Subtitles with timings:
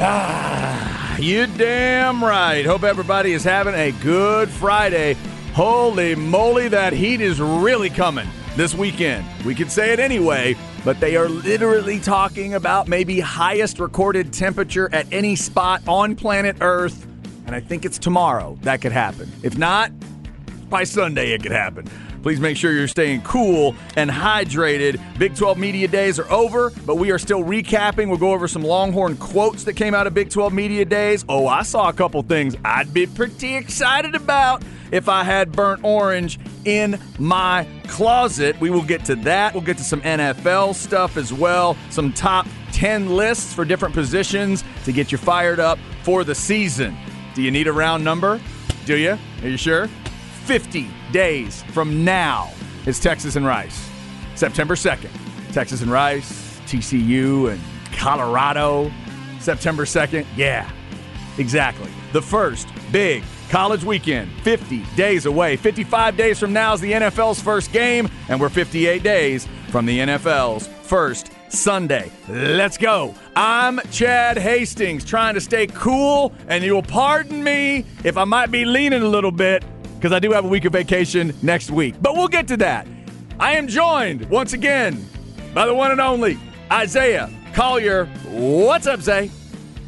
[0.00, 2.64] Ah, you damn right.
[2.64, 5.14] Hope everybody is having a good Friday.
[5.54, 9.26] Holy moly, that heat is really coming this weekend.
[9.44, 14.88] We could say it anyway, but they are literally talking about maybe highest recorded temperature
[14.94, 17.04] at any spot on planet Earth.
[17.46, 19.28] And I think it's tomorrow that could happen.
[19.42, 19.90] If not,
[20.70, 21.88] by Sunday it could happen.
[22.28, 25.00] Please make sure you're staying cool and hydrated.
[25.18, 28.10] Big 12 Media Days are over, but we are still recapping.
[28.10, 31.24] We'll go over some Longhorn quotes that came out of Big 12 Media Days.
[31.26, 34.62] Oh, I saw a couple things I'd be pretty excited about
[34.92, 38.60] if I had burnt orange in my closet.
[38.60, 39.54] We will get to that.
[39.54, 44.64] We'll get to some NFL stuff as well, some top 10 lists for different positions
[44.84, 46.94] to get you fired up for the season.
[47.34, 48.38] Do you need a round number?
[48.84, 49.16] Do you?
[49.40, 49.88] Are you sure?
[50.48, 52.50] 50 days from now
[52.86, 53.86] is Texas and Rice.
[54.34, 55.10] September 2nd,
[55.52, 57.60] Texas and Rice, TCU, and
[57.92, 58.90] Colorado.
[59.40, 60.70] September 2nd, yeah,
[61.36, 61.90] exactly.
[62.14, 65.56] The first big college weekend, 50 days away.
[65.58, 69.98] 55 days from now is the NFL's first game, and we're 58 days from the
[69.98, 72.10] NFL's first Sunday.
[72.26, 73.14] Let's go.
[73.36, 78.64] I'm Chad Hastings, trying to stay cool, and you'll pardon me if I might be
[78.64, 79.62] leaning a little bit
[79.98, 81.96] because I do have a week of vacation next week.
[82.00, 82.86] But we'll get to that.
[83.40, 85.04] I am joined once again
[85.52, 86.38] by the one and only
[86.70, 88.06] Isaiah Collier.
[88.28, 89.28] What's up, Zay?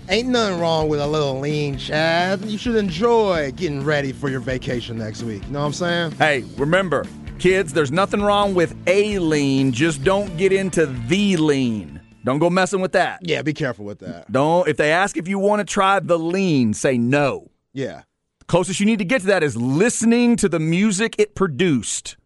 [0.09, 2.45] Ain't nothing wrong with a little lean, Chad.
[2.45, 5.45] You should enjoy getting ready for your vacation next week.
[5.47, 6.11] You know what I'm saying?
[6.13, 7.07] Hey, remember,
[7.39, 9.71] kids, there's nothing wrong with a lean.
[9.71, 12.01] Just don't get into the lean.
[12.25, 13.21] Don't go messing with that.
[13.23, 14.31] Yeah, be careful with that.
[14.33, 14.67] Don't.
[14.67, 17.49] If they ask if you want to try the lean, say no.
[17.73, 18.03] Yeah.
[18.51, 22.17] Closest you need to get to that is listening to the music it produced.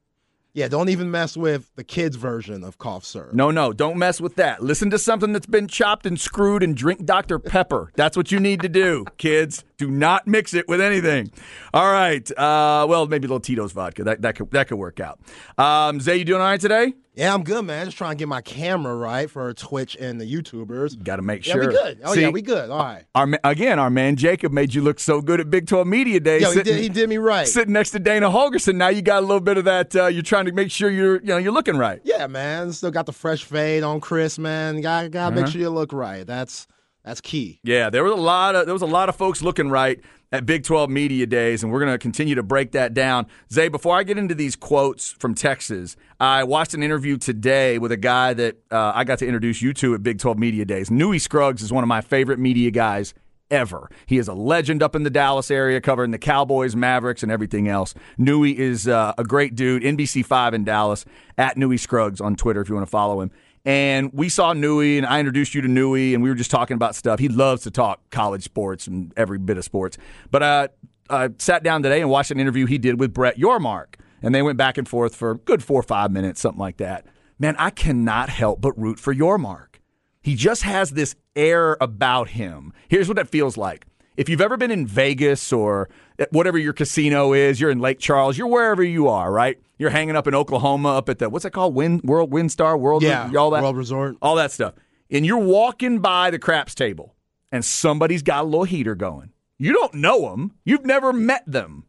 [0.55, 3.35] Yeah, don't even mess with the kids' version of cough syrup.
[3.35, 4.63] No, no, don't mess with that.
[4.63, 7.39] Listen to something that's been chopped and screwed and drink Dr.
[7.39, 7.93] Pepper.
[7.95, 9.65] That's what you need to do, kids.
[9.77, 11.31] Do not mix it with anything.
[11.73, 12.29] All right.
[12.39, 14.05] Uh, well, maybe a little Tito's vodka.
[14.05, 15.19] That, that, could, that could work out.
[15.59, 16.95] Um, Zay, you doing all right today?
[17.17, 17.87] Yeah, I'm good, man.
[17.87, 21.01] Just trying to get my camera right for Twitch and the YouTubers.
[21.03, 21.67] Got to make Yeah, sure.
[21.69, 22.01] we good.
[22.05, 22.71] Oh See, yeah, we good.
[22.71, 23.05] All right.
[23.15, 26.41] Our, again, our man Jacob made you look so good at Big 12 Media Day.
[26.41, 27.47] Yo, he did, he did me right.
[27.47, 28.75] sitting next to Dana Holgorsen.
[28.77, 29.95] Now you got a little bit of that.
[29.95, 32.01] Uh, you're trying to make sure you're, you know, you're looking right.
[32.05, 32.73] Yeah, man.
[32.73, 34.81] Still got the fresh fade on Chris, man.
[34.81, 35.43] Gotta, gotta Uh-huh.
[35.45, 36.27] make sure you look right.
[36.27, 36.67] That's
[37.05, 37.61] that's key.
[37.63, 40.01] Yeah, there was a lot of there was a lot of folks looking right
[40.33, 43.27] at Big 12 Media Days, and we're going to continue to break that down.
[43.53, 47.93] Zay, before I get into these quotes from Texas, I watched an interview today with
[47.93, 50.91] a guy that uh, I got to introduce you to at Big 12 Media Days.
[50.91, 53.15] Newy Scruggs is one of my favorite media guys
[53.51, 53.91] ever.
[54.07, 57.69] He is a legend up in the Dallas area, covering the Cowboys, Mavericks, and everything
[57.69, 57.95] else.
[58.19, 59.83] Newy is uh, a great dude.
[59.83, 61.05] NBC5 in Dallas
[61.39, 63.31] at Newy Scruggs on Twitter if you want to follow him.
[63.65, 66.75] And we saw Newy, and I introduced you to Newy, and we were just talking
[66.75, 67.19] about stuff.
[67.19, 69.97] He loves to talk college sports and every bit of sports.
[70.31, 70.69] But uh,
[71.09, 74.43] I sat down today and watched an interview he did with Brett Yormark, and they
[74.43, 77.07] went back and forth for good four or five minutes, something like that.
[77.39, 79.77] Man, I cannot help but root for Yormark.
[80.21, 82.73] He just has this air about him.
[82.89, 83.87] Here's what it feels like.
[84.17, 85.89] If you've ever been in Vegas or
[86.31, 89.59] whatever your casino is, you're in Lake Charles, you're wherever you are, right?
[89.79, 91.75] You're hanging up in Oklahoma up at the what's that called?
[91.75, 94.17] Wind World WinStar World Yeah, all that World Resort.
[94.23, 94.75] all that stuff.
[95.11, 97.15] And you're walking by the craps table
[97.53, 99.31] and somebody's got a little heater going.
[99.59, 100.53] You don't know them.
[100.65, 101.85] You've never met them.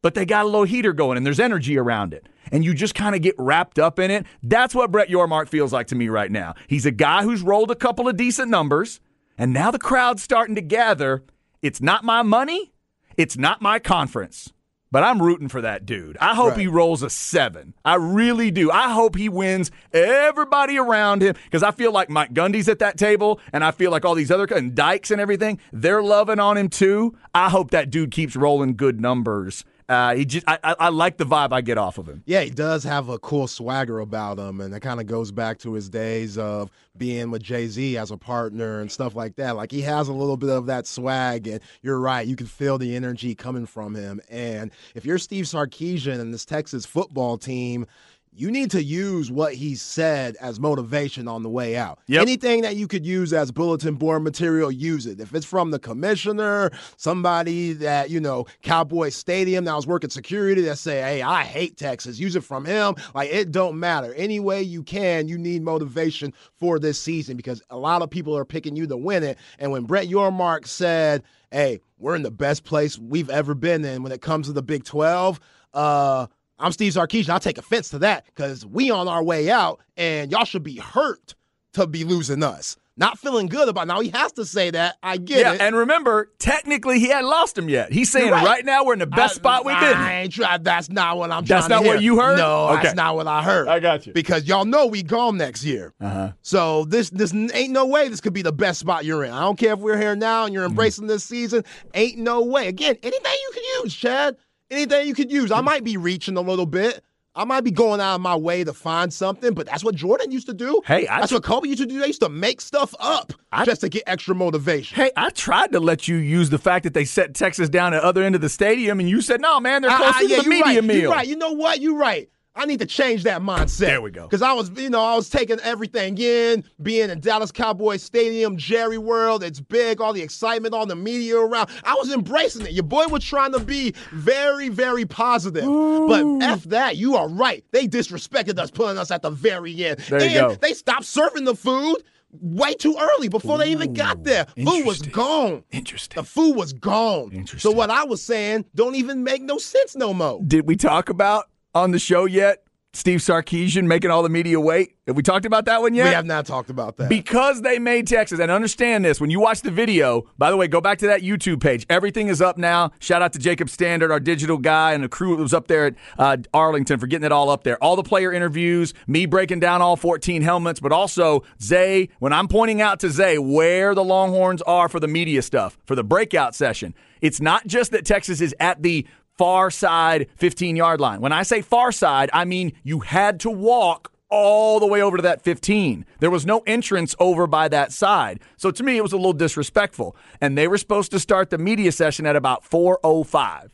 [0.00, 2.28] But they got a little heater going and there's energy around it.
[2.52, 4.26] And you just kind of get wrapped up in it.
[4.42, 6.54] That's what Brett Yormark feels like to me right now.
[6.68, 9.00] He's a guy who's rolled a couple of decent numbers,
[9.36, 11.24] and now the crowd's starting to gather.
[11.62, 12.72] It's not my money,
[13.16, 14.52] it's not my conference.
[14.90, 16.16] But I'm rooting for that dude.
[16.18, 16.60] I hope Right.
[16.60, 17.74] he rolls a seven.
[17.84, 18.70] I really do.
[18.70, 22.96] I hope he wins everybody around him because I feel like Mike Gundy's at that
[22.96, 26.56] table, and I feel like all these other and Dykes and everything, they're loving on
[26.56, 27.14] him too.
[27.34, 31.16] I hope that dude keeps rolling good numbers Uh, he just, I, I, I like
[31.16, 32.22] the vibe I get off of him.
[32.26, 35.58] Yeah, he does have a cool swagger about him, and that kind of goes back
[35.60, 39.56] to his days of being with Jay Z as a partner and stuff like that.
[39.56, 42.76] Like he has a little bit of that swag, and you're right, you can feel
[42.76, 44.20] the energy coming from him.
[44.28, 47.86] And if you're Steve Sarkisian and this Texas football team,
[48.32, 51.98] you need to use what he said as motivation on the way out.
[52.06, 52.22] Yep.
[52.22, 55.20] Anything that you could use as bulletin board material, use it.
[55.20, 60.62] If it's from the commissioner, somebody that, you know, Cowboy Stadium that was working security
[60.62, 62.94] that say, hey, I hate Texas, use it from him.
[63.14, 64.14] Like it don't matter.
[64.14, 68.36] Any way you can, you need motivation for this season because a lot of people
[68.36, 69.38] are picking you to win it.
[69.58, 74.02] And when Brett Yormark said, hey, we're in the best place we've ever been in
[74.02, 75.40] when it comes to the Big 12,
[75.74, 76.26] uh,
[76.58, 77.30] I'm Steve Sarkisian.
[77.30, 80.76] I take offense to that because we on our way out, and y'all should be
[80.76, 81.34] hurt
[81.74, 82.76] to be losing us.
[82.96, 83.86] Not feeling good about.
[83.86, 84.96] Now he has to say that.
[85.04, 85.40] I get it.
[85.42, 85.60] Yeah, it.
[85.60, 87.92] and remember, technically, he hadn't lost him yet.
[87.92, 88.44] He's saying right.
[88.44, 88.64] right.
[88.64, 89.96] now we're in the best I- spot we've been.
[89.96, 91.44] I ain't try, That's not what I'm.
[91.44, 91.60] Trying.
[91.60, 92.38] That's not what you heard?
[92.38, 92.82] No, Okay.
[92.82, 93.68] that's not what I heard.
[93.68, 94.12] I got you.
[94.12, 95.94] Because y'all know we gone next year.
[96.00, 96.32] Uh-huh.
[96.42, 99.30] So this this ain't no way this could be the best spot you're in.
[99.30, 100.70] I don't care if we're here now and you're Mm-hmm.
[100.72, 101.62] embracing this season.
[101.94, 102.66] Ain't no way.
[102.66, 104.36] Again, anything you can use, Chad.
[104.70, 105.50] Anything you could use.
[105.50, 107.02] I might be reaching a little bit.
[107.34, 110.32] I might be going out of my way to find something, but that's what Jordan
[110.32, 110.80] used to do.
[110.84, 112.00] Hey, I- that's what Kobe used to do.
[112.00, 114.96] They used to make stuff up I- just to get extra motivation.
[114.96, 118.00] Hey, I tried to let you use the fact that they set Texas down at
[118.02, 120.18] the other end of the stadium, and you said, "No, man, they're Ah, close ah,
[120.18, 120.84] to yeah, the media right.
[120.84, 121.26] meal." You're right.
[121.28, 121.80] You know what?
[121.80, 122.28] You're right.
[122.58, 123.78] I need to change that mindset.
[123.78, 124.22] There we go.
[124.22, 128.56] Because I was, you know, I was taking everything in, being in Dallas Cowboys Stadium,
[128.56, 129.44] Jerry World.
[129.44, 131.70] It's big, all the excitement, all the media around.
[131.84, 132.72] I was embracing it.
[132.72, 135.64] Your boy was trying to be very, very positive.
[135.64, 136.96] But F that.
[136.96, 137.64] You are right.
[137.70, 140.00] They disrespected us, putting us at the very end.
[140.00, 140.54] There you and go.
[140.56, 142.02] they stopped serving the food
[142.32, 144.46] way too early before they even got there.
[144.56, 145.62] Food was gone.
[145.70, 146.16] Interesting.
[146.16, 147.30] The food was gone.
[147.32, 147.70] Interesting.
[147.70, 150.40] So what I was saying don't even make no sense no more.
[150.44, 151.46] Did we talk about
[151.78, 152.64] on the show yet?
[152.94, 154.96] Steve Sarkisian making all the media wait.
[155.06, 156.04] Have we talked about that one yet?
[156.04, 157.10] We have not talked about that.
[157.10, 160.68] Because they made Texas, and understand this, when you watch the video, by the way,
[160.68, 161.86] go back to that YouTube page.
[161.90, 162.90] Everything is up now.
[162.98, 165.86] Shout out to Jacob Standard, our digital guy, and the crew that was up there
[165.86, 167.82] at uh, Arlington for getting it all up there.
[167.82, 172.48] All the player interviews, me breaking down all 14 helmets, but also Zay, when I'm
[172.48, 176.54] pointing out to Zay where the Longhorns are for the media stuff, for the breakout
[176.54, 179.06] session, it's not just that Texas is at the
[179.38, 181.20] far side 15 yard line.
[181.20, 185.16] When I say far side, I mean you had to walk all the way over
[185.16, 186.04] to that 15.
[186.20, 188.40] There was no entrance over by that side.
[188.56, 190.16] So to me, it was a little disrespectful.
[190.40, 193.70] And they were supposed to start the media session at about 405.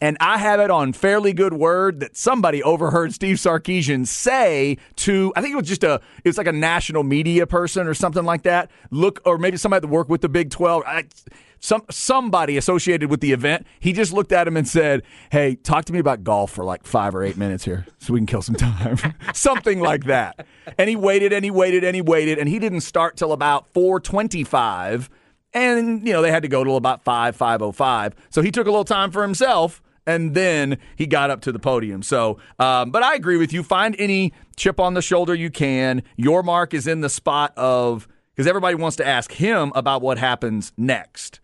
[0.00, 5.32] And I have it on fairly good word that somebody overheard Steve Sarkisian say to,
[5.34, 8.24] I think it was just a, it was like a national media person or something
[8.24, 8.70] like that.
[8.92, 10.84] Look, or maybe somebody that worked with the Big 12.
[10.86, 11.04] I,
[11.60, 13.66] some somebody associated with the event.
[13.80, 16.84] He just looked at him and said, "Hey, talk to me about golf for like
[16.84, 18.98] five or eight minutes here, so we can kill some time."
[19.34, 20.46] Something like that.
[20.78, 23.66] And he waited and he waited and he waited, and he didn't start till about
[23.72, 25.10] four twenty-five.
[25.54, 28.14] And you know they had to go till about five five oh five.
[28.30, 31.58] So he took a little time for himself, and then he got up to the
[31.58, 32.02] podium.
[32.02, 33.62] So, um, but I agree with you.
[33.62, 36.02] Find any chip on the shoulder you can.
[36.18, 40.72] Yormark is in the spot of because everybody wants to ask him about what happens
[40.76, 41.40] next.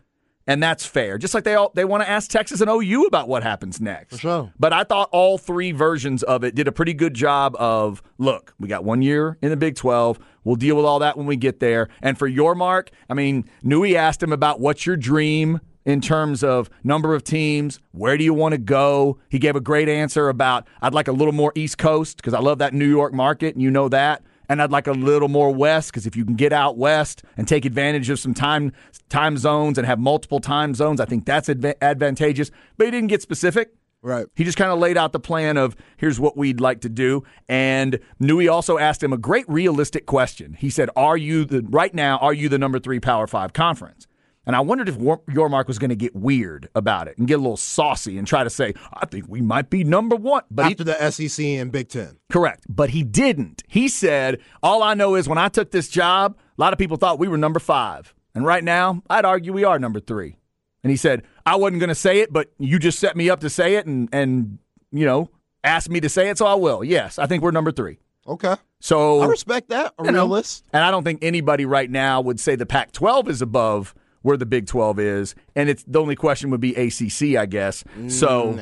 [0.47, 1.17] And that's fair.
[1.17, 4.15] Just like they all they want to ask Texas and OU about what happens next.
[4.15, 4.53] For sure.
[4.59, 8.55] But I thought all three versions of it did a pretty good job of look,
[8.59, 10.19] we got one year in the Big 12.
[10.45, 11.89] We'll deal with all that when we get there.
[12.03, 16.71] And for Yormark, I mean, Newy asked him about what's your dream in terms of
[16.83, 19.19] number of teams, where do you want to go?
[19.29, 22.41] He gave a great answer about I'd like a little more East Coast because I
[22.41, 25.51] love that New York market and you know that and I'd like a little more
[25.53, 28.73] west because if you can get out west and take advantage of some time
[29.09, 32.51] time zones and have multiple time zones, I think that's adva- advantageous.
[32.77, 33.73] But he didn't get specific.
[34.03, 34.27] Right.
[34.35, 37.25] He just kind of laid out the plan of here's what we'd like to do.
[37.49, 40.53] And Newy also asked him a great realistic question.
[40.53, 42.19] He said, "Are you the right now?
[42.19, 44.07] Are you the number three Power Five conference?"
[44.47, 47.35] And I wondered if War- Yormark was going to get weird about it and get
[47.35, 50.67] a little saucy and try to say, "I think we might be number one." But
[50.67, 52.19] he, After the SEC and Big Ten.
[52.31, 52.65] Correct.
[52.69, 53.63] But he didn't.
[53.69, 56.97] He said, All I know is when I took this job, a lot of people
[56.97, 58.15] thought we were number five.
[58.35, 60.37] And right now, I'd argue we are number three.
[60.83, 63.41] And he said, I wasn't going to say it, but you just set me up
[63.41, 64.59] to say it and, and,
[64.93, 65.31] you know,
[65.63, 66.85] asked me to say it, so I will.
[66.85, 67.99] Yes, I think we're number three.
[68.27, 68.55] Okay.
[68.81, 69.95] So I respect that.
[69.99, 70.35] A you know.
[70.73, 74.39] And I don't think anybody right now would say the Pac 12 is above where
[74.39, 75.35] the Big 12 is.
[75.55, 77.85] And it's the only question would be ACC, I guess.
[78.09, 78.59] So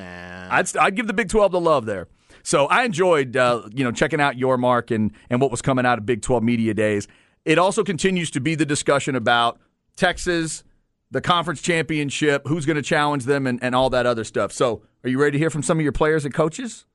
[0.51, 2.09] I'd, I'd give the Big 12 the love there.
[2.43, 5.99] So I enjoyed, uh, you know, checking out Yormark and, and what was coming out
[5.99, 7.07] of Big 12 Media Days.
[7.45, 9.61] It also continues to be the discussion about
[9.95, 10.65] Texas,
[11.13, 14.51] the conference championship, who's going to challenge them, and, and all that other stuff.
[14.51, 16.87] So, are you ready to hear from some of your players and coaches?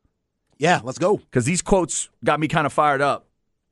[0.57, 1.17] Yeah, let's go.
[1.17, 3.26] Because these quotes got me kind of fired up.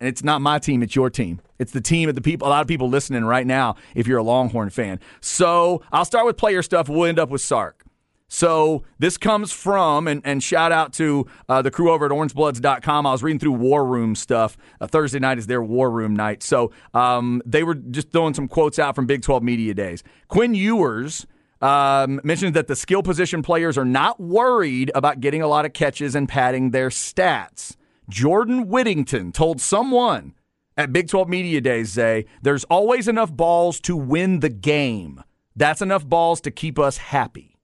[0.05, 1.41] And it's not my team, it's your team.
[1.57, 4.19] It's the team of the people, a lot of people listening right now if you're
[4.19, 4.99] a Longhorn fan.
[5.19, 6.87] So I'll start with player stuff.
[6.87, 7.83] We'll end up with Sark.
[8.27, 13.07] So this comes from, and, and shout out to uh, the crew over at orangebloods.com.
[13.07, 14.57] I was reading through War Room stuff.
[14.79, 16.43] Uh, Thursday night is their War Room night.
[16.43, 20.03] So um, they were just throwing some quotes out from Big 12 Media Days.
[20.27, 21.25] Quinn Ewers
[21.61, 25.73] um, mentioned that the skill position players are not worried about getting a lot of
[25.73, 27.75] catches and padding their stats.
[28.09, 30.33] Jordan Whittington told someone
[30.77, 35.23] at Big 12 Media Days, Zay, there's always enough balls to win the game.
[35.55, 37.57] That's enough balls to keep us happy.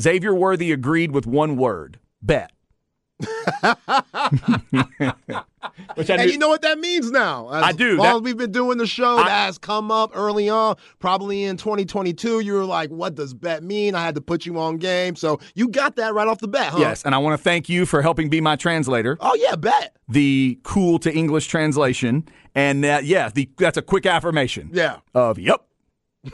[0.00, 2.52] Xavier Worthy agreed with one word bet.
[5.94, 7.50] Which I and you know what that means now.
[7.50, 7.92] As I do.
[7.92, 10.76] As long as we've been doing the show, I, that has come up early on.
[10.98, 14.58] Probably in 2022, you were like, "What does bet mean?" I had to put you
[14.58, 16.78] on game, so you got that right off the bat, huh?
[16.78, 19.16] Yes, and I want to thank you for helping be my translator.
[19.20, 24.06] Oh yeah, bet the cool to English translation, and that yeah, the, that's a quick
[24.06, 24.70] affirmation.
[24.72, 24.98] Yeah.
[25.14, 25.64] Of yep.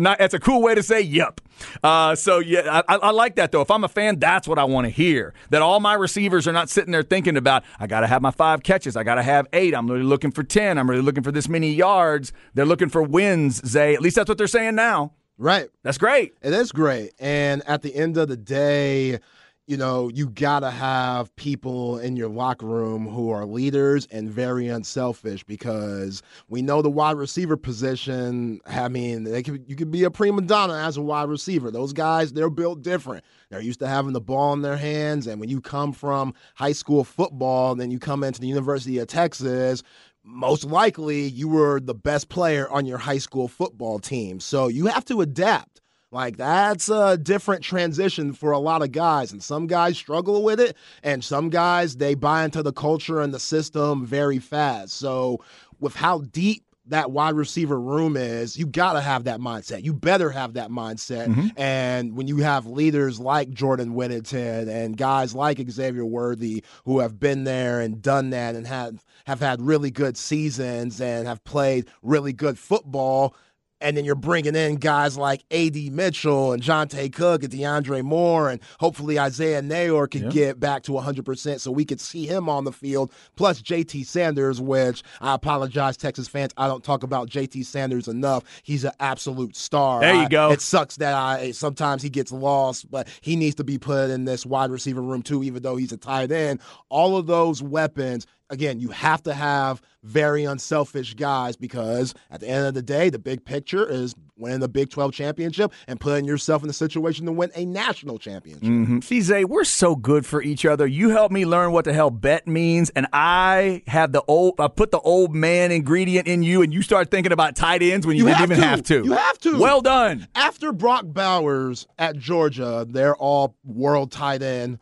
[0.00, 1.40] Not, it's a cool way to say yep.
[1.82, 3.60] Uh, so yeah, I, I, like that though.
[3.60, 5.34] If I'm a fan, that's what I want to hear.
[5.50, 8.30] That all my receivers are not sitting there thinking about I got to have my
[8.30, 9.74] five catches, I got to have eight.
[9.74, 10.78] I'm really looking for ten.
[10.78, 12.32] I'm really looking for this many yards.
[12.54, 13.62] They're looking for wins.
[13.66, 15.12] Zay, at least that's what they're saying now.
[15.36, 15.68] Right.
[15.82, 16.34] That's great.
[16.42, 17.12] It is great.
[17.18, 19.18] And at the end of the day,
[19.66, 24.68] you know, you gotta have people in your locker room who are leaders and very
[24.68, 28.60] unselfish because we know the wide receiver position.
[28.66, 31.70] I mean, they you could be a prima donna as a wide receiver.
[31.70, 33.24] Those guys, they're built different.
[33.48, 36.72] They're used to having the ball in their hands, and when you come from high
[36.72, 39.82] school football, then you come into the University of Texas.
[40.22, 44.40] Most likely, you were the best player on your high school football team.
[44.40, 45.80] So you have to adapt.
[46.14, 49.32] Like that's a different transition for a lot of guys.
[49.32, 53.34] And some guys struggle with it, and some guys they buy into the culture and
[53.34, 54.94] the system very fast.
[54.94, 55.44] So
[55.80, 59.82] with how deep that wide receiver room is, you got to have that mindset.
[59.82, 61.28] You better have that mindset.
[61.28, 61.48] Mm-hmm.
[61.56, 67.18] And when you have leaders like Jordan Whittington and guys like Xavier Worthy who have
[67.18, 71.88] been there and done that and have have had really good seasons and have played
[72.02, 73.34] really good football,
[73.80, 75.90] and then you're bringing in guys like A.D.
[75.90, 80.30] Mitchell and Johntay Cook and DeAndre Moore, and hopefully Isaiah Neyor can yeah.
[80.30, 83.12] get back to 100% so we could see him on the field.
[83.36, 88.44] Plus JT Sanders, which I apologize, Texas fans, I don't talk about JT Sanders enough.
[88.62, 90.00] He's an absolute star.
[90.00, 90.50] There you go.
[90.50, 94.24] it sucks that I sometimes he gets lost, but he needs to be put in
[94.24, 96.60] this wide receiver room too, even though he's a tight end.
[96.88, 102.48] All of those weapons again, you have to have very unselfish guys because at the
[102.48, 106.24] end of the day, the big picture is winning the Big 12 championship and putting
[106.24, 108.64] yourself in a situation to win a national championship.
[108.64, 110.86] mm hmm we're so good for each other.
[110.86, 114.68] You helped me learn what the hell bet means, and I have the old, I
[114.68, 118.16] put the old man ingredient in you, and you start thinking about tight ends when
[118.16, 118.66] you, you didn't even to.
[118.66, 119.04] have to.
[119.04, 119.58] You have to.
[119.58, 120.28] Well done.
[120.34, 124.78] After Brock Bowers at Georgia, they're all world tight end.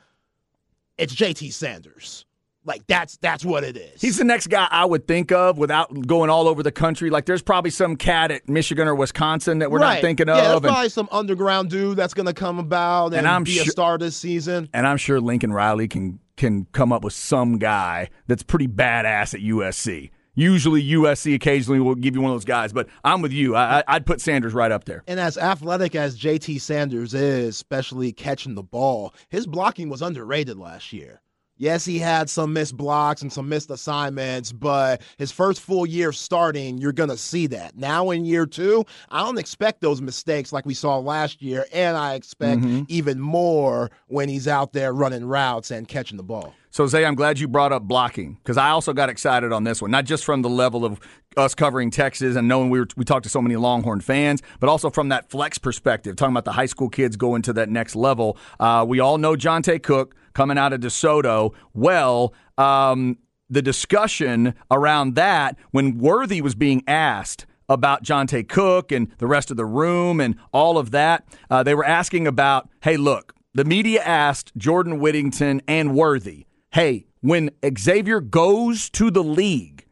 [0.99, 2.27] It's JT Sanders.
[2.65, 4.01] Like that's that's what it is.
[4.01, 7.11] He's the next guy I would think of without going all over the country.
[7.11, 9.95] Like there's probably some cat at Michigan or Wisconsin that we're right.
[9.95, 10.63] not thinking yeah, of.
[10.63, 13.65] There's probably some underground dude that's going to come about and, and I'm be sure,
[13.65, 14.69] a star this season.
[14.73, 19.35] And I'm sure Lincoln Riley can can come up with some guy that's pretty badass
[19.35, 20.11] at USC.
[20.35, 23.55] Usually USC occasionally will give you one of those guys, but I'm with you.
[23.55, 25.05] I, would put Sanders right up there.
[25.07, 30.57] And as athletic as JT Sanders is, especially catching the ball, his blocking was underrated
[30.57, 31.21] last year.
[31.63, 36.11] Yes, he had some missed blocks and some missed assignments, but his first full year
[36.11, 37.77] starting, you're going to see that.
[37.77, 41.97] Now in year two, I don't expect those mistakes like we saw last year, and
[41.97, 42.83] I expect mm-hmm.
[42.89, 46.53] even more when he's out there running routes and catching the ball.
[46.75, 49.83] So, Zay, I'm glad you brought up blocking because I also got excited on this
[49.83, 51.01] one, not just from the level of
[51.37, 54.71] us covering Texas and knowing we were, we talked to so many Longhorn fans, but
[54.71, 57.95] also from that flex perspective, talking about the high school kids going to that next
[57.95, 58.39] level.
[58.59, 61.53] Uh, we all know Johntay Cook coming out of DeSoto.
[61.75, 63.19] Well, um,
[63.51, 69.51] the discussion around that when Worthy was being asked about Johntay Cook and the rest
[69.51, 73.67] of the room and all of that, uh, they were asking about, hey, look, the
[73.67, 79.87] media asked Jordan Whittington and Worthy, hey, when Xavier goes to the league,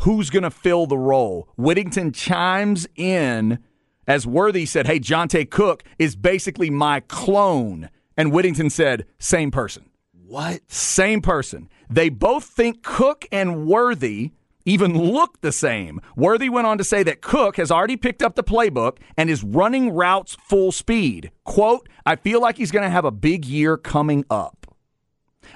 [0.00, 1.48] who's going to fill the role?
[1.56, 3.58] Whittington chimes in
[4.06, 7.90] as Worthy said, hey, Johntay Cook is basically my clone.
[8.16, 9.90] And Whittington said, same person.
[10.12, 10.70] What?
[10.70, 11.68] Same person.
[11.90, 14.32] They both think Cook and Worthy
[14.64, 16.00] even look the same.
[16.16, 19.44] Worthy went on to say that Cook has already picked up the playbook and is
[19.44, 21.30] running routes full speed.
[21.44, 24.65] Quote, I feel like he's going to have a big year coming up.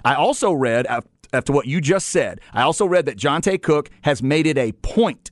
[0.04, 0.86] I also read,
[1.32, 4.72] after what you just said, I also read that Johntay Cook has made it a
[4.72, 5.30] point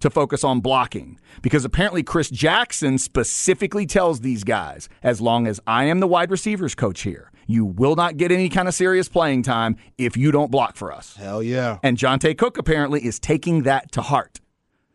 [0.00, 5.60] to focus on blocking because apparently Chris Jackson specifically tells these guys, as long as
[5.66, 9.08] I am the wide receivers coach here, you will not get any kind of serious
[9.08, 11.14] playing time if you don't block for us.
[11.16, 11.78] Hell yeah.
[11.82, 14.40] And Johntay Cook apparently is taking that to heart.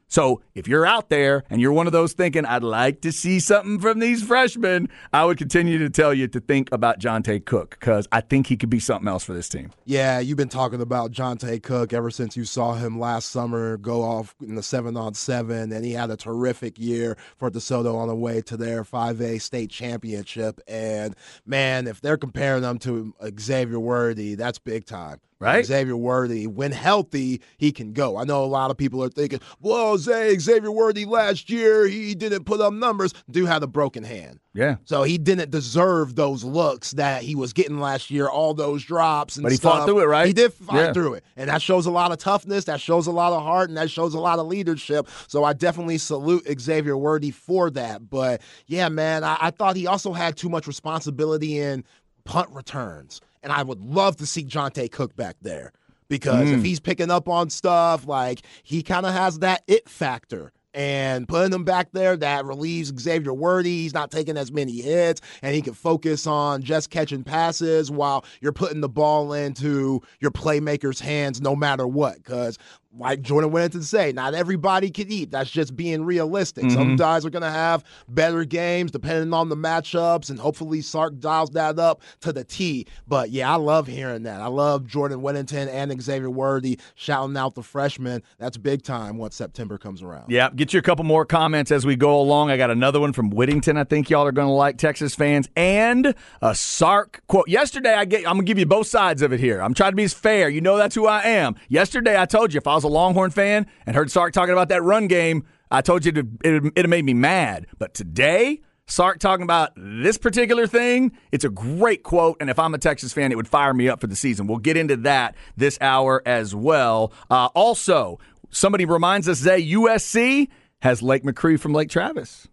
[0.07, 3.39] So if you're out there and you're one of those thinking, I'd like to see
[3.39, 7.71] something from these freshmen, I would continue to tell you to think about Johntay Cook
[7.71, 9.71] because I think he could be something else for this team.
[9.85, 14.01] Yeah, you've been talking about Johntay Cook ever since you saw him last summer go
[14.01, 18.07] off in the seven on seven, and he had a terrific year for DeSoto on
[18.07, 20.61] the way to their 5A state championship.
[20.67, 25.65] And man, if they're comparing them to Xavier Worthy, that's big time right?
[25.65, 28.17] Xavier Worthy, when healthy, he can go.
[28.17, 32.15] I know a lot of people are thinking, well, Zay, Xavier Worthy last year, he
[32.15, 33.13] didn't put up numbers.
[33.29, 34.39] Do had a broken hand.
[34.53, 34.77] Yeah.
[34.85, 39.35] So he didn't deserve those looks that he was getting last year, all those drops
[39.35, 39.79] and But he stuff.
[39.79, 40.25] fought through it, right?
[40.25, 40.93] He did fight Yeah.
[40.93, 41.23] through it.
[41.35, 43.91] And that shows a lot of toughness, that shows a lot of heart, and that
[43.91, 45.07] shows a lot of leadership.
[45.27, 48.09] So I definitely salute Xavier Worthy for that.
[48.09, 51.83] But yeah, man, I, I thought he also had too much responsibility in
[52.25, 53.21] punt returns.
[53.43, 55.71] And I would love to see Johntay Cook back there
[56.09, 56.65] because if mm.
[56.65, 60.51] he's picking up on stuff, like he kind of has that it factor.
[60.73, 63.81] And putting him back there, that relieves Xavier Worthy.
[63.81, 68.23] He's not taking as many hits, and he can focus on just catching passes while
[68.41, 72.17] you're putting the ball into your playmaker's hands no matter what.
[72.17, 72.59] Because
[72.97, 75.31] like Jordan Whittington say, not everybody can eat.
[75.31, 76.69] That's just being realistic.
[76.71, 76.95] Some mm-hmm.
[76.95, 81.51] guys are going to have better games depending on the matchups, and hopefully Sark dials
[81.51, 82.87] that up to the T.
[83.07, 84.41] But yeah, I love hearing that.
[84.41, 88.23] I love Jordan Whittington and Xavier Worthy shouting out the freshmen.
[88.37, 90.29] That's big time once September comes around.
[90.29, 92.51] Yeah, get you a couple more comments as we go along.
[92.51, 93.77] I got another one from Whittington.
[93.77, 97.47] I think y'all are going to like Texas fans and a Sark quote.
[97.47, 98.19] Yesterday, I get.
[98.19, 99.61] I'm gonna give you both sides of it here.
[99.61, 100.49] I'm trying to be as fair.
[100.49, 101.55] You know that's who I am.
[101.69, 104.69] Yesterday, I told you if I was a Longhorn fan and heard Sark talking about
[104.69, 107.67] that run game, I told you it'd, it'd, it'd made me mad.
[107.77, 108.61] But today.
[108.89, 112.37] Sark talking about this particular thing, it's a great quote.
[112.39, 114.47] And if I'm a Texas fan, it would fire me up for the season.
[114.47, 117.11] We'll get into that this hour as well.
[117.29, 118.17] Uh, also,
[118.49, 120.47] somebody reminds us that USC
[120.79, 122.47] has Lake McRee from Lake Travis.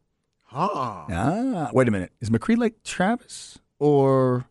[0.50, 2.10] Ah, wait a minute.
[2.20, 4.46] Is McRee Lake Travis or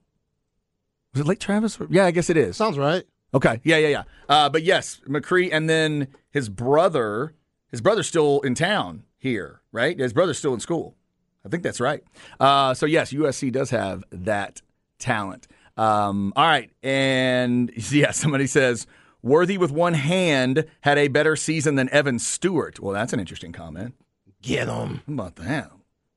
[1.14, 1.78] was it Lake Travis?
[1.90, 2.58] Yeah, I guess it is.
[2.58, 3.04] Sounds right.
[3.34, 3.60] Okay.
[3.64, 4.04] Yeah, yeah, yeah.
[4.30, 7.34] Uh, but yes, McRee, and then his brother.
[7.72, 9.98] His brother's still in town here, right?
[9.98, 10.96] His brother's still in school.
[11.44, 12.04] I think that's right.
[12.40, 14.62] Uh, so yes, USC does have that
[15.00, 15.48] talent.
[15.76, 18.86] Um, all right, and yeah, somebody says
[19.24, 22.80] Worthy with one hand had a better season than Evan Stewart.
[22.80, 23.96] Well, that's an interesting comment.
[24.44, 25.02] Get him.
[25.08, 25.66] How about that?
[25.68, 25.72] A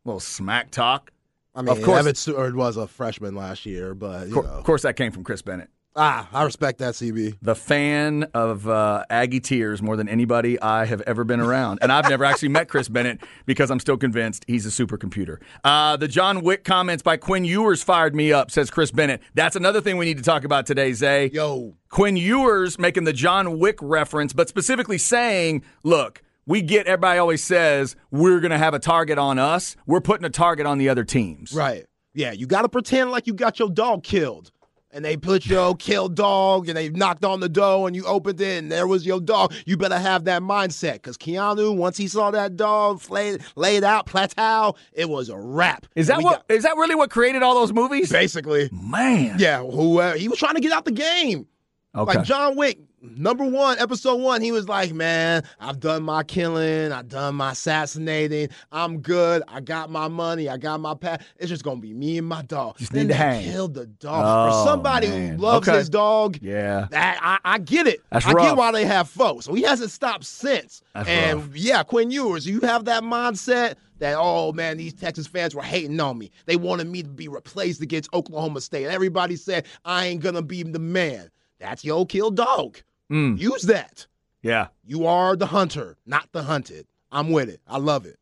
[0.05, 1.11] little smack talk.
[1.55, 4.83] I mean, Of course- Evan Stewart was a freshman last year, but you Of course,
[4.83, 5.71] that came from Chris Bennett.
[5.97, 7.39] Ah, I respect that, CB.
[7.43, 11.79] the fan of uh, Aggie Tears more than anybody I have ever been around.
[11.83, 15.39] And I've never actually met Chris Bennett because I'm still convinced he's a supercomputer.
[15.65, 19.21] Uh, the John Wick comments by Quinn Ewers fired me up, says Chris Bennett.
[19.35, 21.31] That's another thing we need to talk about today, Zay.
[21.31, 27.19] Yo, Quinn Ewers making the John Wick reference, but specifically saying, look, we get everybody
[27.19, 29.77] always says we're going to have a target on us.
[29.87, 31.53] We're putting a target on the other teams.
[31.53, 31.87] Right.
[32.15, 34.51] Yeah, you got to pretend like you got your dog killed.
[34.97, 38.41] And they put your killed dog and they knocked on the door and you opened
[38.41, 39.53] it and there was your dog.
[39.67, 44.07] You better have that mindset because Keanu, once he saw that dog laid, laid out,
[44.07, 45.85] plateau, it was a wrap.
[45.95, 46.47] Is that what?
[46.49, 48.11] got- Is that really what created all those movies?
[48.11, 48.71] basically.
[48.73, 49.37] Man.
[49.39, 50.17] Yeah, whoever.
[50.17, 51.47] He was trying to get out the game.
[51.95, 52.17] Okay.
[52.19, 52.79] Like John Wick,
[53.17, 57.53] number one, episode one, he was like, Man, I've done my killing, I've done my
[57.53, 61.23] assassinating, I'm good, I got my money, I got my pet.
[61.39, 62.79] It's just gonna be me and my dog.
[62.79, 63.45] Just then need to hang.
[63.45, 64.23] killed the dog.
[64.27, 65.37] Oh, For somebody man.
[65.37, 65.79] who loves Okay.
[65.79, 66.87] his dog, yeah.
[66.91, 68.01] that I, I get it.
[68.11, 68.47] That's I rough.
[68.47, 69.45] get why they have foes.
[69.45, 70.83] So he hasn't stopped since.
[70.95, 71.57] That's and rough.
[71.57, 75.99] yeah, Quinn Ewers, you have that mindset that oh man, these Texas fans were hating
[76.01, 76.31] on me.
[76.47, 78.85] They wanted me to be replaced against Oklahoma State.
[78.85, 81.31] And everybody said I ain't gonna be the man.
[81.59, 82.79] That's your kill dog.
[83.11, 83.39] Mm.
[83.39, 84.07] Use that.
[84.43, 84.69] Yeah.
[84.85, 86.87] You are the hunter, not the hunted.
[87.11, 87.61] I'm with it.
[87.67, 88.19] I love it.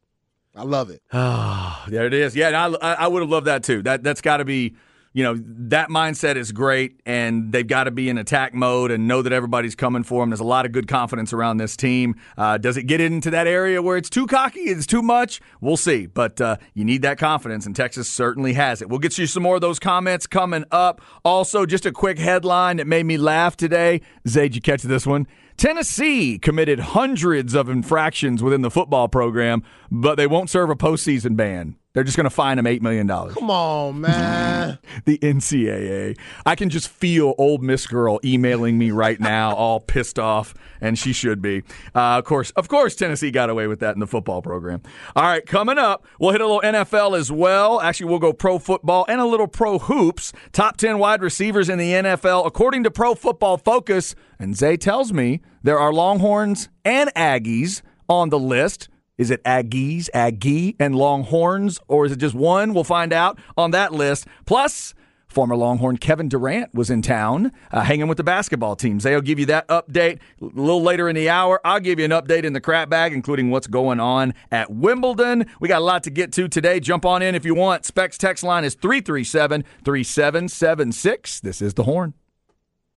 [0.56, 1.02] I love it.
[1.12, 2.36] Ah, there it is.
[2.36, 3.82] Yeah, I, I I would have loved that too.
[3.82, 4.74] That that's got to be,
[5.14, 9.06] you know, that mindset is great, and they've got to be in attack mode and
[9.06, 10.30] know that everybody's coming for them.
[10.30, 12.16] There's a lot of good confidence around this team.
[12.36, 14.62] Uh, does it get into that area where it's too cocky?
[14.62, 15.40] It's too much?
[15.60, 16.06] We'll see.
[16.06, 18.88] But uh, you need that confidence, and Texas certainly has it.
[18.88, 21.00] We'll get you some more of those comments coming up.
[21.24, 24.00] Also, just a quick headline that made me laugh today.
[24.26, 25.28] Zay, did you catch this one?
[25.56, 31.36] Tennessee committed hundreds of infractions within the football program, but they won't serve a postseason
[31.36, 31.76] ban.
[31.94, 33.06] They're just going to fine him $8 million.
[33.06, 34.78] Come on, man.
[35.04, 36.18] the NCAA.
[36.44, 40.98] I can just feel Ole Miss Girl emailing me right now, all pissed off, and
[40.98, 41.62] she should be.
[41.94, 44.82] Uh, of course, of course, Tennessee got away with that in the football program.
[45.14, 47.80] All right, coming up, we'll hit a little NFL as well.
[47.80, 50.32] Actually, we'll go pro football and a little pro hoops.
[50.50, 54.16] Top 10 wide receivers in the NFL, according to Pro Football Focus.
[54.40, 58.88] And Zay tells me there are Longhorns and Aggies on the list.
[59.16, 62.74] Is it Aggies, Aggie, and Longhorns, or is it just one?
[62.74, 64.26] We'll find out on that list.
[64.44, 64.92] Plus,
[65.28, 69.04] former Longhorn Kevin Durant was in town uh, hanging with the basketball teams.
[69.04, 71.60] They'll give you that update a little later in the hour.
[71.64, 75.46] I'll give you an update in the crap bag, including what's going on at Wimbledon.
[75.60, 76.80] We got a lot to get to today.
[76.80, 77.84] Jump on in if you want.
[77.84, 81.40] Specs text line is 337 3776.
[81.40, 82.14] This is The Horn.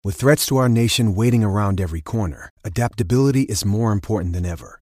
[0.04, 4.82] With threats to our nation waiting around every corner, adaptability is more important than ever.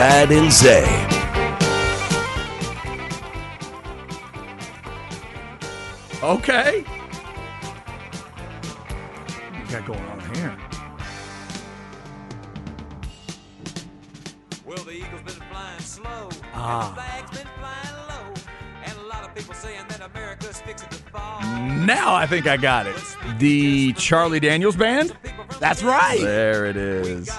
[0.00, 0.86] Chad and Zay.
[6.22, 6.80] Okay.
[9.44, 10.56] What we got going on here?
[14.64, 16.30] Well, the eagle's been flying slow.
[16.54, 16.88] Ah.
[16.88, 18.34] And the flag's been flying low.
[18.82, 21.42] And a lot of people saying that America's fixing to fall.
[21.84, 22.96] Now I think I got it.
[23.38, 25.14] The Charlie Daniels Band?
[25.58, 26.22] That's right.
[26.22, 27.30] There it is.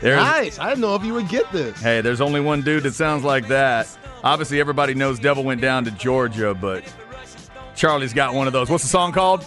[0.00, 0.58] There's, Nice.
[0.58, 1.80] I didn't know if you would get this.
[1.80, 3.88] hey, there's only one dude that sounds like that.
[4.22, 6.84] Obviously, everybody knows Devil went down to Georgia, but
[7.74, 8.68] Charlie's got one of those.
[8.70, 9.44] What's the song called?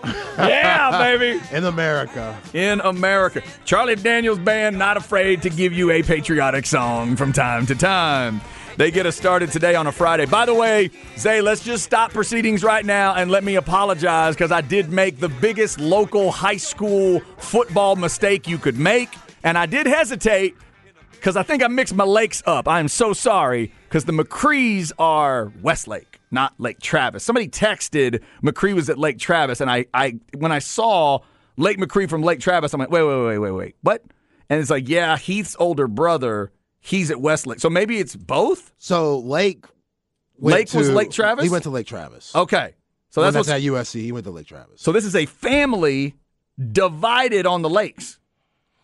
[0.38, 1.40] yeah, baby.
[1.52, 2.38] In America.
[2.52, 3.42] In America.
[3.64, 8.40] Charlie Daniels Band, not afraid to give you a patriotic song from time to time.
[8.76, 10.24] They get us started today on a Friday.
[10.24, 14.52] By the way, Zay, let's just stop proceedings right now and let me apologize because
[14.52, 19.08] I did make the biggest local high school football mistake you could make.
[19.42, 20.56] And I did hesitate
[21.12, 22.68] because I think I mixed my lakes up.
[22.68, 27.24] I am so sorry because the McRees are Westlake, not Lake Travis.
[27.24, 31.20] Somebody texted McRee was at Lake Travis, and I, I when I saw
[31.56, 34.04] Lake McRee from Lake Travis, I'm like, wait, wait, wait, wait, wait, what?
[34.50, 38.72] And it's like, yeah, Heath's older brother, he's at Westlake, so maybe it's both.
[38.78, 39.64] So Lake.
[40.40, 41.42] Lake was Lake Travis?
[41.42, 42.32] He went to Lake Travis.
[42.32, 42.74] Okay,
[43.10, 44.02] so that's that's at USC.
[44.02, 44.80] He went to Lake Travis.
[44.80, 46.14] so this is a family
[46.70, 48.20] divided on the lakes.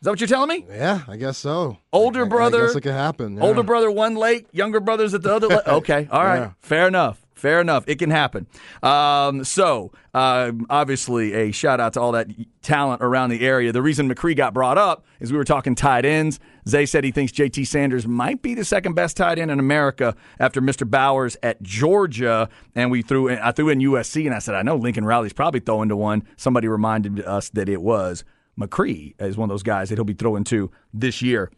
[0.05, 0.67] Is that what you're telling me?
[0.69, 1.79] yeah, I guess so.
[1.91, 3.39] Older I- I brother- guess it could happen.
[3.39, 3.43] yeah.
[3.43, 5.61] Older brother one lake, younger brothers at the other lake.
[5.67, 6.51] Okay, all right, Yeah.
[6.61, 7.23] fair enough.
[7.33, 7.85] Fair enough.
[7.87, 8.47] It can happen.
[8.83, 12.29] Um, so, uh, obviously, a shout out to all that
[12.63, 13.73] talent around the area.
[13.73, 16.39] The reason McRee got brought up is we were talking tight ends.
[16.69, 20.15] Zay said he thinks JT Sanders might be the second best tight end in America
[20.39, 20.89] after Mr.
[20.89, 22.49] Bowers at Georgia.
[22.75, 25.33] And we threw in, I threw in USC, and I said, I know Lincoln Riley's
[25.33, 26.25] probably throwing to one.
[26.37, 28.23] Somebody reminded us that it was
[28.59, 31.51] McRee is one of those guys that he'll be throwing to this year.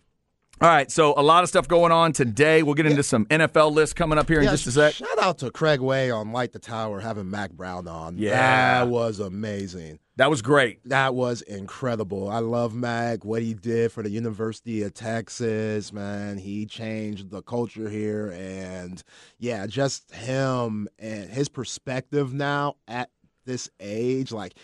[0.59, 2.63] All right, so a lot of stuff going on today.
[2.63, 4.95] We'll get into some NFL lists coming up here in Yeah, just a sec.
[4.95, 8.17] Shout out to Craig Way on Light the Tower having Mack Brown on.
[8.17, 8.31] Yeah.
[8.31, 9.99] That was amazing.
[10.17, 10.81] That was great.
[10.89, 12.31] That was incredible.
[12.31, 16.39] I love Mack, what he did for the University of Texas, man.
[16.39, 18.31] He changed the culture here.
[18.35, 19.03] And
[19.39, 23.11] yeah, just him and his perspective now at
[23.45, 24.55] this age, like,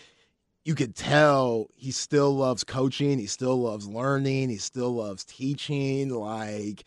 [0.65, 3.19] you could tell he still loves coaching.
[3.19, 4.49] He still loves learning.
[4.49, 6.09] He still loves teaching.
[6.09, 6.85] Like,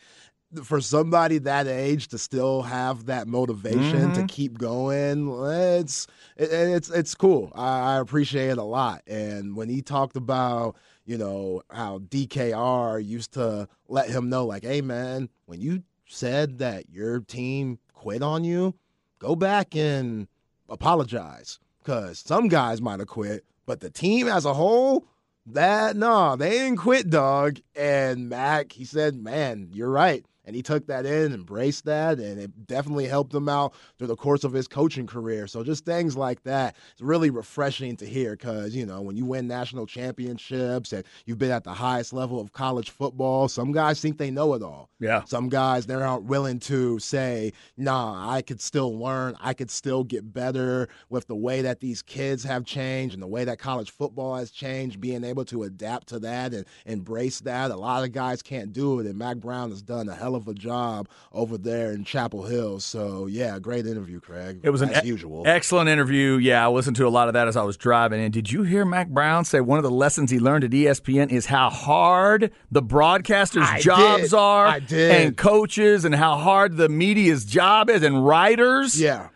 [0.62, 4.26] for somebody that age to still have that motivation to mm-hmm.
[4.26, 7.52] keep going, it's it, it's it's cool.
[7.54, 9.02] I, I appreciate it a lot.
[9.06, 14.64] And when he talked about you know how DKR used to let him know, like,
[14.64, 18.74] hey man, when you said that your team quit on you,
[19.18, 20.28] go back and
[20.68, 25.06] apologize because some guys might have quit, but the team as a whole.
[25.48, 27.60] That no, they didn't quit, dog.
[27.76, 32.40] And Mack, he said, "Man, you're right." And he took that in, embraced that, and
[32.40, 35.46] it definitely helped him out through the course of his coaching career.
[35.46, 39.24] So just things like that, it's really refreshing to hear because, you know, when you
[39.24, 44.00] win national championships and you've been at the highest level of college football, some guys
[44.00, 44.88] think they know it all.
[45.00, 45.24] Yeah.
[45.24, 49.34] Some guys, they aren't willing to say, nah, I could still learn.
[49.40, 53.26] I could still get better with the way that these kids have changed and the
[53.26, 57.72] way that college football has changed, being able to adapt to that and embrace that.
[57.72, 60.46] A lot of guys can't do it, and Mack Brown has done a hell of
[60.48, 62.78] a job over there in Chapel Hill.
[62.80, 64.60] So, yeah, great interview, Craig.
[64.62, 65.42] It was an as e- usual.
[65.46, 66.36] excellent interview.
[66.36, 68.20] Yeah, I listened to a lot of that as I was driving.
[68.20, 71.32] And did you hear Mack Brown say one of the lessons he learned at ESPN
[71.32, 74.34] is how hard the broadcasters' I jobs did.
[74.34, 75.10] are, I did.
[75.26, 79.00] and coaches, and how hard the media's job is, and writers.
[79.00, 79.28] yeah.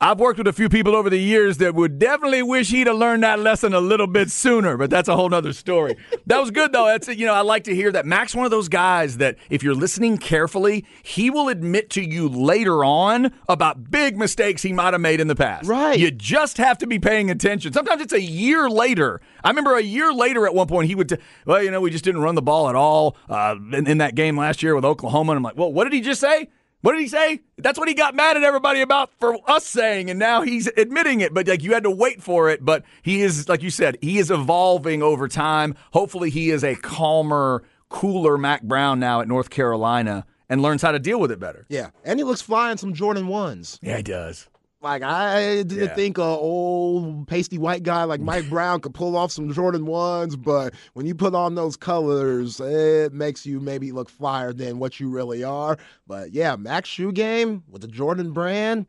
[0.00, 2.94] I've worked with a few people over the years that would definitely wish he'd have
[2.94, 5.96] learned that lesson a little bit sooner, but that's a whole nother story.
[6.26, 6.86] that was good though.
[6.86, 8.06] That's you know, I like to hear that.
[8.06, 12.28] Mack's one of those guys that if you're listening carefully, he will admit to you
[12.28, 15.68] later on about big mistakes he might have made in the past.
[15.68, 15.98] Right.
[15.98, 17.72] You just have to be paying attention.
[17.72, 19.20] Sometimes it's a year later.
[19.42, 21.90] I remember a year later at one point he would, t- well, you know, we
[21.90, 24.84] just didn't run the ball at all uh, in, in that game last year with
[24.84, 25.32] Oklahoma.
[25.32, 26.50] And I'm like, well, what did he just say?
[26.80, 27.40] What did he say?
[27.56, 31.20] That's what he got mad at everybody about for us saying, and now he's admitting
[31.20, 31.34] it.
[31.34, 32.64] But like you had to wait for it.
[32.64, 35.74] But he is, like you said, he is evolving over time.
[35.92, 40.92] Hopefully, he is a calmer, cooler Mack Brown now at North Carolina and learns how
[40.92, 41.66] to deal with it better.
[41.68, 41.90] Yeah.
[42.04, 43.78] And he looks fly in some Jordan 1s.
[43.82, 44.48] Yeah, he does.
[44.80, 45.94] Like I didn't Yeah.
[45.94, 50.36] think a old pasty white guy like Mike Brown could pull off some Jordan ones,
[50.36, 55.00] but when you put on those colors, it makes you maybe look flyer than what
[55.00, 55.78] you really are.
[56.06, 58.86] But yeah, Mack's shoe game with the Jordan brand,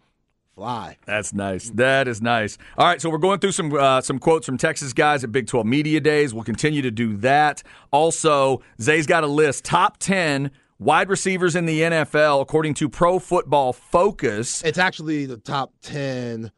[0.54, 0.97] fly.
[1.08, 1.71] That's nice.
[1.71, 2.60] That is nice.
[2.78, 5.47] All right, so we're going through some uh, some quotes from Texas guys at Big
[5.47, 6.36] 12 Media Days.
[6.36, 7.63] We'll continue to do that.
[7.91, 13.20] Also, Zay's got a list top 10 wide receivers in the NFL according to Pro
[13.20, 14.63] Football Focus.
[14.63, 16.52] It's actually the top ten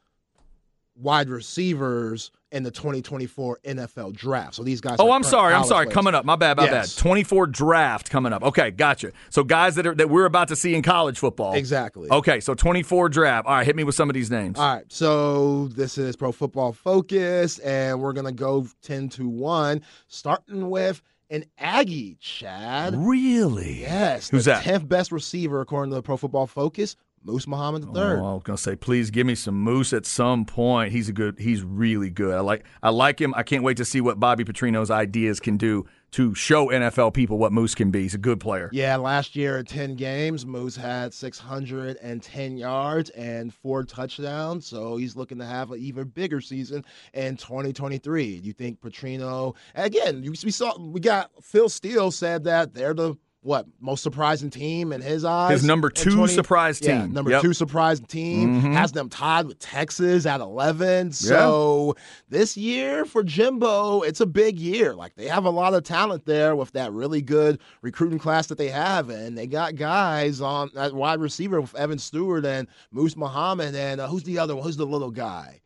[0.95, 4.55] wide receivers in the 2024 NFL draft.
[4.55, 4.97] So these guys.
[4.99, 5.53] Oh, I'm sorry.
[5.53, 5.85] I'm sorry.
[5.85, 5.93] players.
[5.95, 6.25] Coming up.
[6.25, 6.57] My bad.
[6.57, 6.93] My Yes.
[6.95, 7.01] bad.
[7.01, 8.43] 24 draft coming up.
[8.43, 9.13] Okay, gotcha.
[9.29, 11.53] So guys that are that we're about to see in college football.
[11.53, 12.09] Exactly.
[12.11, 13.47] Okay, so 24 draft.
[13.47, 14.59] All right, hit me with some of these names.
[14.59, 19.81] All right, so this is Pro Football Focus, and we're gonna go ten to one,
[20.07, 22.93] starting with an Aggie, Chad.
[22.95, 23.81] Really?
[23.81, 24.63] Yes, Who's the that?
[24.63, 27.91] tenth best receiver according to the Pro Football Focus, Moose Muhammad III.
[27.95, 30.91] Oh, I was gonna say, please give me some Moose at some point.
[30.91, 31.39] He's a good.
[31.39, 32.35] He's really good.
[32.35, 32.65] I like.
[32.83, 33.33] I like him.
[33.35, 37.37] I can't wait to see what Bobby Petrino's ideas can do to show NFL people
[37.37, 38.01] what Moose can be.
[38.01, 38.69] He's a good player.
[38.73, 44.67] Yeah, last year in 10 games, Moose had 610 yards and four touchdowns.
[44.67, 48.39] So he's looking to have an even bigger season in 2023.
[48.39, 53.15] Do you think Petrino, again, we saw, we got Phil Steele said that they're the
[53.43, 55.51] what most surprising team in his eyes.
[55.53, 57.13] His number two surprise Yeah, team.
[57.13, 57.41] number Yep.
[57.41, 58.73] two surprise team Mhm.
[58.73, 61.11] has them tied with Texas at 11.
[61.11, 61.95] So
[62.29, 64.93] this year for Jimbo, it's a big year.
[64.93, 68.59] Like they have a lot of talent there with that really good recruiting class that
[68.59, 73.17] they have, and they got guys on that wide receiver with Evan Stewart and Moose
[73.17, 74.63] Muhammad, and uh, who's the other one?
[74.63, 75.61] Who's the little guy?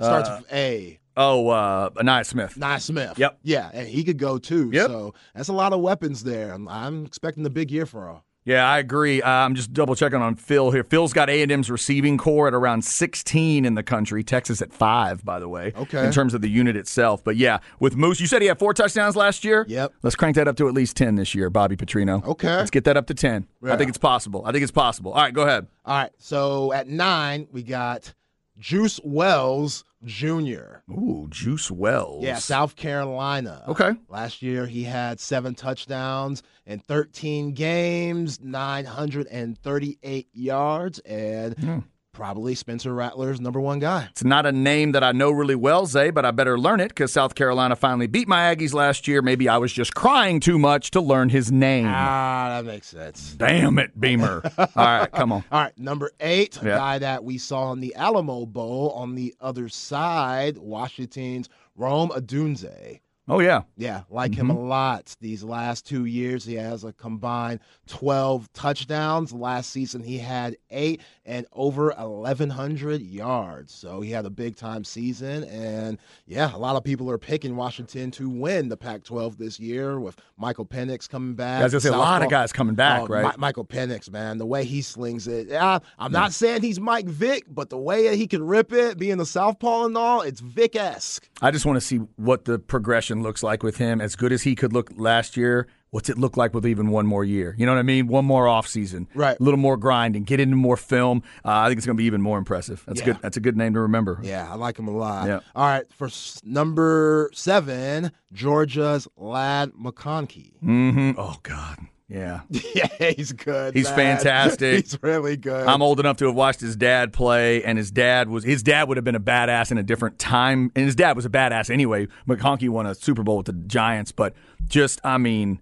[0.00, 0.98] Starts Uh, with A.
[1.20, 2.56] Oh, uh, Anaya Smith.
[2.56, 3.18] Nye Smith.
[3.18, 3.40] Yep.
[3.42, 4.70] Yeah, and he could go too.
[4.72, 4.86] Yep.
[4.86, 6.52] So that's a lot of weapons there.
[6.52, 8.16] I'm, I'm expecting a big year for him.
[8.46, 9.20] Yeah, I agree.
[9.20, 10.82] Uh, I'm just double checking on Phil here.
[10.82, 14.24] Phil's got A&M's receiving corps at around 16 in the country.
[14.24, 15.74] Texas at five, by the way.
[15.76, 16.06] Okay.
[16.06, 18.72] In terms of the unit itself, but yeah, with Moose, you said he had four
[18.72, 19.66] touchdowns last year.
[19.68, 19.92] Yep.
[20.02, 22.24] Let's crank that up to at least 10 this year, Bobby Petrino.
[22.24, 22.48] Okay.
[22.48, 23.46] Let's get that up to 10.
[23.62, 24.42] I think it's possible.
[24.46, 25.12] I think it's possible.
[25.12, 25.66] All right, go ahead.
[25.84, 26.12] All right.
[26.16, 28.14] So at nine, we got
[28.58, 30.78] Juice Wells Jr.
[30.90, 32.24] Ooh, Juice Wells.
[32.24, 33.62] Yeah, South Carolina.
[33.68, 33.92] Okay.
[34.08, 41.78] Last year, he had seven touchdowns in 13 games, 938 yards, and Hmm.
[42.20, 44.08] Probably Spencer Rattler's number one guy.
[44.10, 46.88] It's not a name that I know really well, Zay, but I better learn it
[46.88, 49.22] because South Carolina finally beat my Aggies last year.
[49.22, 51.86] Maybe I was just crying too much to learn his name.
[51.88, 53.32] Ah, that makes sense.
[53.38, 54.42] Damn it, Beamer.
[54.58, 55.44] All right, come on.
[55.50, 56.76] All right, number eight, Yeah.
[56.76, 63.00] guy that we saw in the Alamo Bowl on the other side, Washington's Rome Odunze.
[63.30, 63.62] Oh, yeah.
[63.76, 64.66] Yeah, like him a mm-hmm.
[64.66, 65.14] lot.
[65.20, 69.32] These last two years, he has a combined 12 touchdowns.
[69.32, 73.72] Last season, he had eight and over 1,100 yards.
[73.72, 75.44] So he had a big time season.
[75.44, 79.60] And yeah, a lot of people are picking Washington to win the Pac 12 this
[79.60, 81.60] year with Michael Penix coming back.
[81.60, 83.36] I was to say, a lot of guys coming back, Oh, right?
[83.36, 85.46] Mi- Michael Penix, man, the way he slings it.
[85.48, 88.98] Yeah, I'm not saying he's Mike Vick, but the way that he can rip it,
[88.98, 91.28] being the southpaw and all, it's Vick esque.
[91.40, 94.00] I just want to see what the progression looks like with him.
[94.00, 97.06] As good as he could look last year, what's it look like with even one
[97.06, 97.54] more year?
[97.58, 98.06] You know what I mean?
[98.06, 99.38] One more off season, Right.
[99.38, 101.22] A little more grinding, get into more film.
[101.44, 102.82] Uh, I think it's going to be even more impressive.
[102.86, 103.06] That's Yeah.
[103.06, 103.18] good.
[103.22, 104.18] That's a good name to remember.
[104.22, 105.26] Yeah, I like him a lot.
[105.26, 105.40] Yeah.
[105.56, 110.52] All right, for s- number seven, Georgia's Ladd McConkey.
[110.60, 111.78] hmm Oh God,
[112.10, 112.40] yeah.
[112.74, 113.74] yeah, he's good.
[113.74, 114.16] He's man.
[114.18, 114.84] fantastic.
[114.84, 115.66] he's really good.
[115.66, 118.88] I'm old enough to have watched his dad play, and his dad was his dad
[118.88, 121.70] would have been a badass in a different time, and his dad was a badass
[121.70, 122.08] anyway.
[122.28, 124.34] McConkey won a Super Bowl with the Giants, but
[124.66, 125.60] just I mean,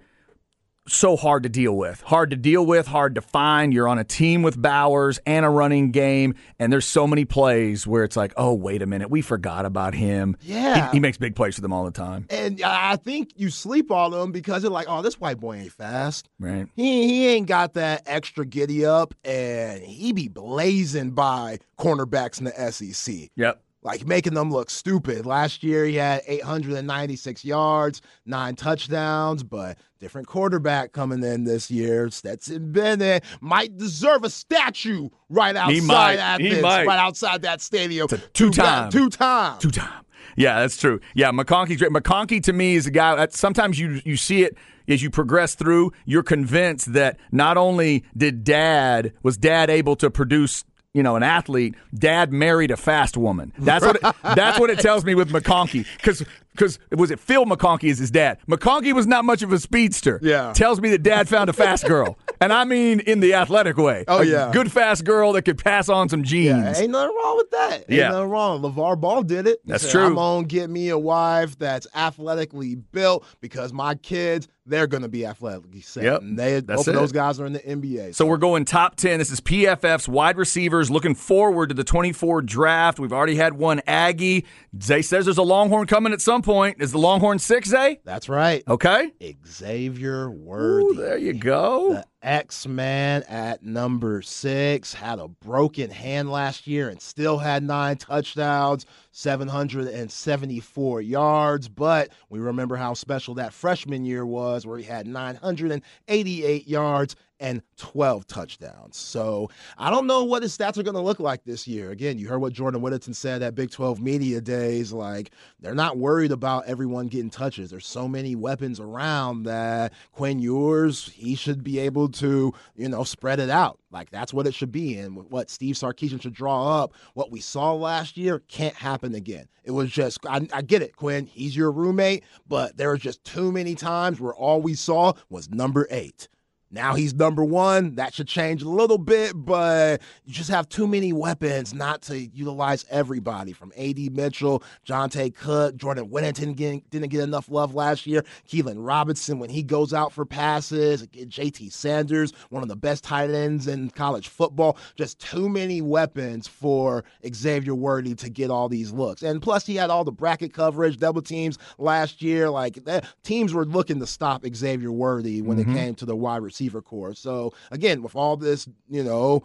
[0.89, 3.73] so hard to deal with, hard to deal with, hard to find.
[3.73, 7.87] You're on a team with Bowers and a running game, and there's so many plays
[7.87, 10.37] where it's like, oh wait a minute, we forgot about him.
[10.41, 10.91] Yeah.
[10.91, 12.27] he, he makes big plays for them all the time.
[12.31, 15.73] and I think you sleep on them because you're like, oh, this white boy ain't
[15.73, 16.29] fast.
[16.39, 16.67] Right.
[16.75, 22.45] He he ain't got that extra giddy up, and he be blazing by cornerbacks in
[22.47, 23.31] the SEC.
[23.37, 23.63] Yep.
[23.83, 25.27] Like making them look stupid.
[25.27, 32.11] Last year he had 896 yards, nine touchdowns, but different quarterback coming in this year.
[32.11, 36.19] Stetson Bennett might deserve a statue right outside.
[36.19, 38.09] Athens, right outside that stadium.
[38.11, 38.91] It's two-time.
[38.91, 39.59] two time.
[39.59, 40.05] Two time.
[40.37, 41.01] Yeah, that's true.
[41.15, 41.91] Yeah, McConkey's great.
[41.91, 44.57] McConkey to me is a guy that sometimes you you see it
[44.89, 50.11] as you progress through, you're convinced that not only did dad was dad able to
[50.11, 53.53] produce you know, an athlete, dad married a fast woman.
[53.59, 55.87] That's what it, that's what it tells me with McConkey.
[55.97, 58.39] Because because was it Phil McConkey is his dad?
[58.49, 60.19] McConkey was not much of a speedster.
[60.23, 60.53] Yeah.
[60.55, 64.05] tells me that dad found a fast girl, and I mean in the athletic way.
[64.09, 64.51] Oh, A yeah.
[64.53, 66.47] good fast girl that could pass on some genes.
[66.49, 67.73] Yeah, ain't nothing wrong with that.
[67.81, 68.09] Ain't Yeah.
[68.11, 68.63] nothing wrong.
[68.63, 69.61] LeVar Ball did it.
[69.65, 70.05] That's said, true.
[70.07, 75.03] I'm going to get me a wife that's athletically built because my kids, they're going
[75.03, 76.05] to be athletically set.
[76.05, 76.93] Yep, And they, that's both it.
[76.93, 78.15] those guys are in the NBA.
[78.15, 79.19] So we're going top 10.
[79.19, 82.99] This is PFF's wide receivers looking forward to the 24 draft.
[82.99, 84.45] We've already had one Aggie.
[84.83, 86.83] Zay says there's a Longhorn coming at some point.
[86.83, 88.01] Is the Longhorn 6, Zay?
[88.05, 88.63] that's right.
[88.69, 89.11] Okay.
[89.47, 90.97] Xavier Ooh, Worthy.
[90.97, 91.95] there you go.
[91.95, 97.63] The X Man at number six had a broken hand last year and still had
[97.63, 101.69] nine touchdowns, 774 yards.
[101.69, 107.63] But we remember how special that freshman year was, where he had 988 yards and
[107.77, 108.97] 12 touchdowns.
[108.97, 111.91] So I don't know what his stats are going to look like this year.
[111.91, 114.93] Again, you heard what Jordan Whittington said at Big 12 Media Days.
[114.93, 117.71] Like, they're not worried about everyone getting touches.
[117.71, 123.05] There's so many weapons around that Quinn Ewers, he should be able to, you know,
[123.05, 123.79] spread it out.
[123.91, 124.99] Like, that's what it should be.
[124.99, 129.49] And what Steve Sarkisian should draw up, what we saw last year, can't happen again.
[129.65, 131.27] It was just, I, I get it, Quinn.
[131.27, 135.51] He's your roommate, but there was just too many times where all we saw was
[135.51, 136.29] number eight.
[136.71, 137.95] Now he's number one.
[137.95, 142.19] That should change a little bit, but you just have too many weapons not to
[142.19, 144.11] utilize everybody from A.D.
[144.11, 148.23] Mitchell, Johntay Cook, Jordan Whittington getting, didn't get enough love last year.
[148.47, 151.71] Keilan Robinson, when he goes out for passes, J.T.
[151.71, 154.77] Sanders, one of the best tight ends in college football.
[154.95, 157.03] Just too many weapons for
[157.35, 159.23] Xavier Worthy to get all these looks.
[159.23, 162.51] And plus, he had all the bracket coverage, double teams last year.
[162.51, 162.79] Like,
[163.23, 165.75] teams were looking to stop Xavier Worthy when it mm-hmm.
[165.75, 167.15] came to the wide receiver corps.
[167.15, 169.43] So again, with all this, you know,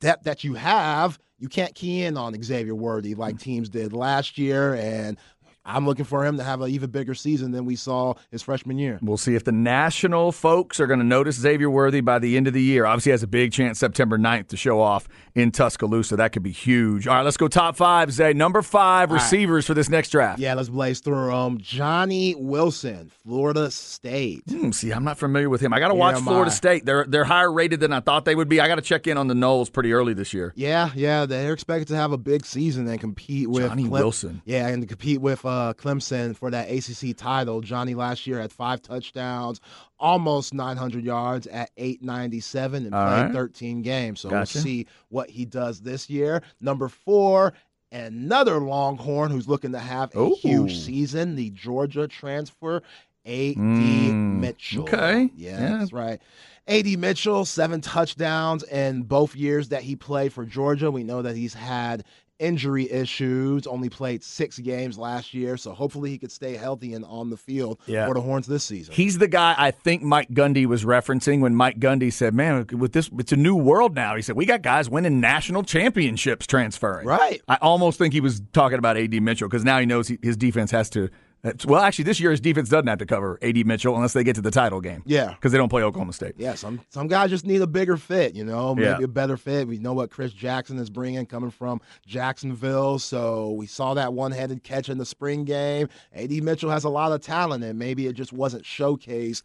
[0.00, 3.40] depth that you have, you can't key in on Xavier Worthy like mm.
[3.40, 4.74] teams did last year.
[4.74, 5.18] And
[5.66, 8.78] I'm looking for him to have an even bigger season than we saw his freshman
[8.78, 8.98] year.
[9.02, 12.46] We'll see if the national folks are going to notice Xavier Worthy by the end
[12.46, 12.86] of the year.
[12.86, 16.16] Obviously, has a big chance September 9th to show off in Tuscaloosa.
[16.16, 17.08] That could be huge.
[17.08, 18.32] All right, let's go top five, Zay.
[18.32, 20.38] Number five receivers for this next draft.
[20.38, 21.58] Yeah, let's blaze through them.
[21.58, 24.42] Johnny Wilson, Florida State.
[24.48, 25.72] Hmm, see, I'm not familiar with him.
[25.72, 26.54] I got to watch Florida I.
[26.54, 26.86] State.
[26.86, 28.60] They're they're higher rated than I thought they would be.
[28.60, 30.52] I got to check in on the Noles pretty early this year.
[30.56, 34.42] Yeah, yeah, they're expected to have a big season and compete with Johnny Wilson.
[34.44, 37.60] Yeah, and compete with uh, Clemson for that ACC title.
[37.60, 39.60] Johnny last year had five touchdowns,
[39.98, 43.32] almost 900 yards at 897, and All played right.
[43.32, 44.20] 13 games.
[44.20, 44.58] So Gotcha.
[44.58, 46.42] we'll see what he does this year.
[46.60, 47.52] Number four.
[47.92, 50.36] Another Longhorn who's looking to have a Ooh.
[50.42, 52.82] huge season, the Georgia transfer,
[53.24, 53.56] A.D.
[53.60, 54.82] Mm, Mitchell.
[54.82, 55.30] okay.
[55.36, 55.78] Yeah, Yeah.
[55.78, 56.20] that's right.
[56.66, 56.96] A.D.
[56.96, 60.90] Mitchell, seven touchdowns in both years that he played for Georgia.
[60.90, 62.04] We know that he's had
[62.38, 65.56] injury issues, only played six games last year.
[65.56, 68.06] So hopefully he could stay healthy and on the field Yeah.
[68.06, 68.94] for the Horns this season.
[68.94, 72.92] He's the guy I think Mike Gundy was referencing when Mike Gundy said, "Man, with
[72.92, 77.06] this, it's a new world now." He said, "We got guys winning national championships transferring."
[77.06, 77.40] Right.
[77.48, 80.36] I almost think he was talking about AD Mitchell because now he knows he, his
[80.36, 81.08] defense has to
[81.66, 84.34] well, actually, this year his defense doesn't have to cover AD Mitchell unless they get
[84.36, 85.02] to the title game.
[85.06, 85.30] Yeah.
[85.30, 86.34] because they don't play Oklahoma State.
[86.38, 88.98] Yeah, some some guys just need a bigger fit, you know, maybe Yeah.
[89.04, 89.68] a better fit.
[89.68, 94.62] We know what Chris Jackson is bringing coming from Jacksonville, so we saw that one-handed
[94.64, 95.88] catch in the spring game.
[96.14, 99.42] AD Mitchell has a lot of talent, and maybe it just wasn't showcased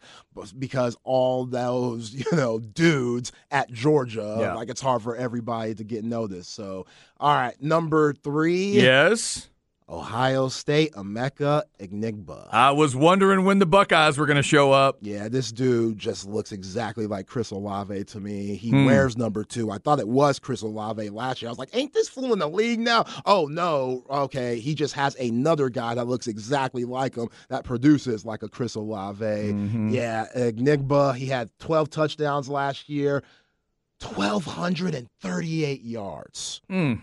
[0.58, 4.54] because all those you know dudes at Georgia, Yeah.
[4.54, 6.54] like it's hard for everybody to get noticed.
[6.54, 6.86] So,
[7.20, 9.48] all right, number three, Yes,
[9.92, 12.48] Ohio State, Emeka Egbuka.
[12.50, 14.96] I was wondering when the Buckeyes were going to show up.
[15.02, 18.54] Yeah, this dude just looks exactly like Chris Olave to me.
[18.56, 18.86] He Hmm.
[18.86, 19.70] wears number two.
[19.70, 21.50] I thought it was Chris Olave last year.
[21.50, 23.04] I was like, ain't this fool in the league now?
[23.26, 24.04] Oh, no.
[24.08, 24.58] Okay.
[24.60, 28.74] He just has another guy that looks exactly like him that produces like a Chris
[28.74, 29.22] Olave.
[29.24, 29.90] Mm-hmm.
[29.90, 33.22] Yeah, Egbuka, he had 12 touchdowns last year,
[34.00, 36.60] 1,238 yards.
[36.70, 37.02] Mm.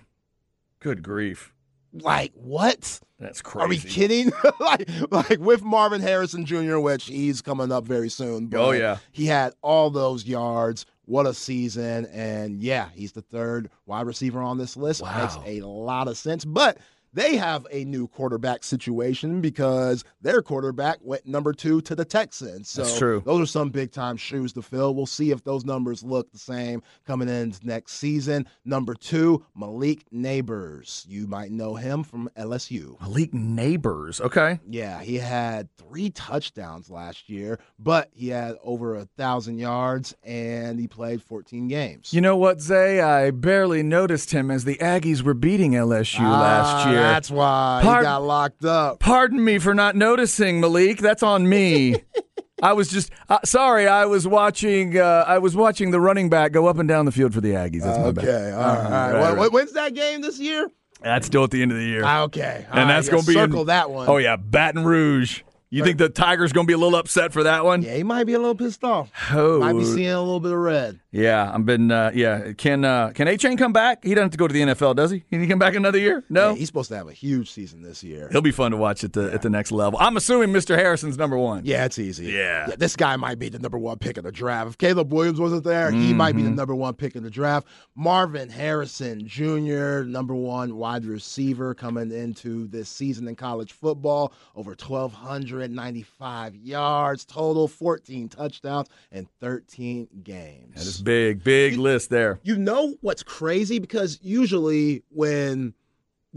[0.80, 1.54] Good grief,
[1.94, 3.00] Like, what?
[3.20, 3.64] that's crazy.
[3.66, 4.32] Are we kidding?
[4.60, 8.46] like, like with Marvin Harrison Jr., which he's coming up very soon.
[8.46, 8.98] Oh, but Oh, yeah.
[9.12, 10.86] he had all those yards.
[11.06, 12.06] What a season!
[12.14, 15.02] And yeah, he's the third wide receiver on this list.
[15.02, 15.24] Wow.
[15.44, 16.46] Makes a lot of sense.
[16.46, 16.78] But
[17.14, 22.70] they have a new quarterback situation because their quarterback went number two to the Texans.
[22.70, 23.22] So That's true.
[23.26, 24.94] those are some big time shoes to fill.
[24.94, 28.46] We'll see if those numbers look the same coming in next season.
[28.66, 31.06] Number two, Malik Nabers.
[31.08, 33.00] You might know him from LSU.
[33.02, 34.22] Malik Nabers.
[34.22, 34.60] Okay.
[34.70, 40.80] Yeah, he had three touchdowns last year, but he had over a thousand yards and
[40.80, 42.14] he played 14 games.
[42.14, 43.02] You know what, Zay?
[43.02, 46.99] I barely noticed him as the Aggies were beating LSU Ah, last year.
[47.00, 49.00] That's why he got locked up.
[49.00, 51.00] Pardon me for not noticing, Malik.
[51.00, 51.96] That's on me.
[52.62, 53.88] I was just uh, sorry.
[53.88, 54.98] I was watching.
[54.98, 57.52] Uh, I was watching the running back go up and down the field for the
[57.52, 57.84] Aggies.
[57.84, 58.26] That's my bad.
[58.26, 58.68] Okay, all right.
[58.78, 59.14] Uh-huh, all right.
[59.14, 59.52] right, Wh- right.
[59.54, 60.70] When's that game this year?
[61.02, 63.24] That's still at the end of the year, Ah, Okay, all and that's yeah, going
[63.24, 64.10] to be in- circle that one.
[64.10, 65.44] Oh yeah, Baton Rouge.
[65.72, 67.84] You think the Tigers going to be a little upset for that one?
[67.84, 69.12] yeah, he might be a little pissed off.
[69.32, 71.00] Oh, Might be seeing a little bit of red.
[71.12, 71.52] Yeah.
[71.54, 71.92] I've been.
[71.92, 72.54] Uh, yeah.
[72.54, 74.04] Can uh, Can Achane come back?
[74.04, 75.22] He doesn't have to go to the NFL, does he?
[75.22, 76.24] Can he come back another year?
[76.30, 76.50] No.
[76.52, 78.30] Yeah, he's supposed to have a huge season this year.
[78.32, 79.98] He'll be fun to watch at the at the next level.
[80.00, 80.76] I'm assuming Mr.
[80.76, 81.66] Harrison's number one.
[81.66, 82.28] Yeah, it's easy.
[82.28, 82.68] Yeah.
[82.78, 84.70] This guy might be the number one pick in the draft.
[84.70, 87.68] If Caleb Williams wasn't there, he might be the number one pick in the draft.
[87.96, 94.34] Marvin Harrison Jr., number one wide receiver coming into this season in college football.
[94.56, 100.99] Over 1,295 yards total, 14 touchdowns, and 13 games.
[101.04, 102.40] Big, big list there.
[102.44, 103.80] You know what's crazy?
[103.80, 105.74] Because usually when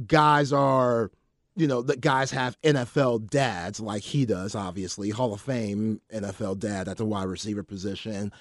[0.07, 1.11] guys are,
[1.57, 6.59] you know, the guys have NFL dads like he does, obviously, Hall of Fame NFL
[6.59, 8.33] dad at the wide receiver position.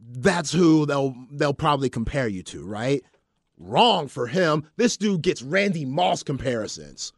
[0.00, 3.02] That's who they'll they'll probably compare you to, right?
[3.58, 4.68] Wrong for him.
[4.76, 7.12] This dude gets Randy Moss comparisons.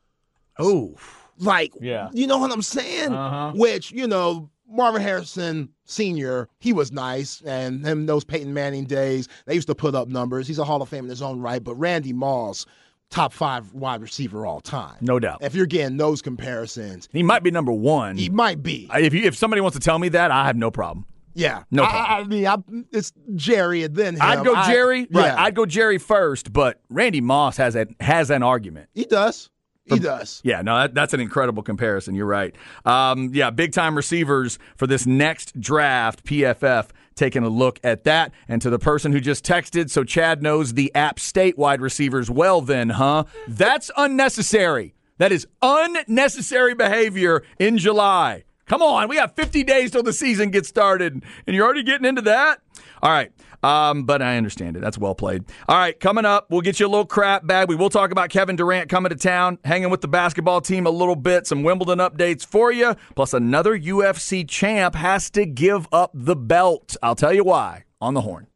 [0.59, 0.95] Oh,
[1.39, 2.09] Like, Yeah.
[2.13, 3.13] you know what I'm saying?
[3.13, 3.53] Uh-huh.
[3.55, 9.29] Which, you know, Marvin Harrison Sr., he was nice, and him those Peyton Manning days,
[9.47, 10.47] they used to put up numbers.
[10.49, 12.67] He's a Hall of Fame in his own right, but Randy Moss,
[13.11, 14.97] top five wide receiver all time.
[15.01, 15.39] no doubt.
[15.41, 18.17] If you're getting those comparisons, He might be number one.
[18.17, 18.89] he might be.
[18.95, 21.07] If you, if somebody wants to tell me that, I have no problem.
[21.35, 21.63] yeah.
[21.71, 22.27] No I- problem.
[22.27, 24.23] I, mean, I, it's Jerry and then him.
[24.23, 25.07] I'd go I- Jerry.
[25.11, 25.39] yeah, Right.
[25.39, 28.89] I'd go Jerry first, but Randy Moss has a has an argument.
[28.95, 29.51] he does.
[29.87, 30.41] He does.
[30.45, 32.15] Yeah, no, that, that's an incredible comparison.
[32.15, 32.55] You're right.
[32.85, 36.25] Um, yeah, big time receivers for this next draft.
[36.25, 38.33] PFF taking a look at that.
[38.49, 42.31] And to the person who just texted, so Chad knows the App State wide receivers
[42.31, 43.25] well, then, huh?
[43.49, 44.95] That's unnecessary.
[45.19, 48.45] That is unnecessary behavior in July.
[48.67, 52.05] Come on, we got 50 days till the season gets started, and you're already getting
[52.05, 52.61] into that?
[53.01, 53.31] All right.
[53.63, 54.81] Um, but I understand it.
[54.81, 55.45] That's well played.
[55.69, 57.69] All right, coming up, we'll get you a little crap bag.
[57.69, 60.91] We will talk about Kevin Durant coming to town, hanging with the basketball team a
[60.91, 66.11] little bit, some Wimbledon updates for you, plus another UFC champ has to give up
[66.13, 66.97] the belt.
[67.03, 68.47] I'll tell you why on the horn.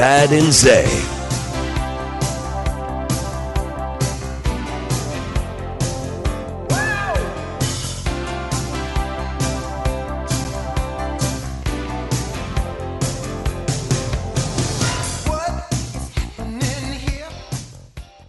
[0.00, 0.86] Chad and Zay.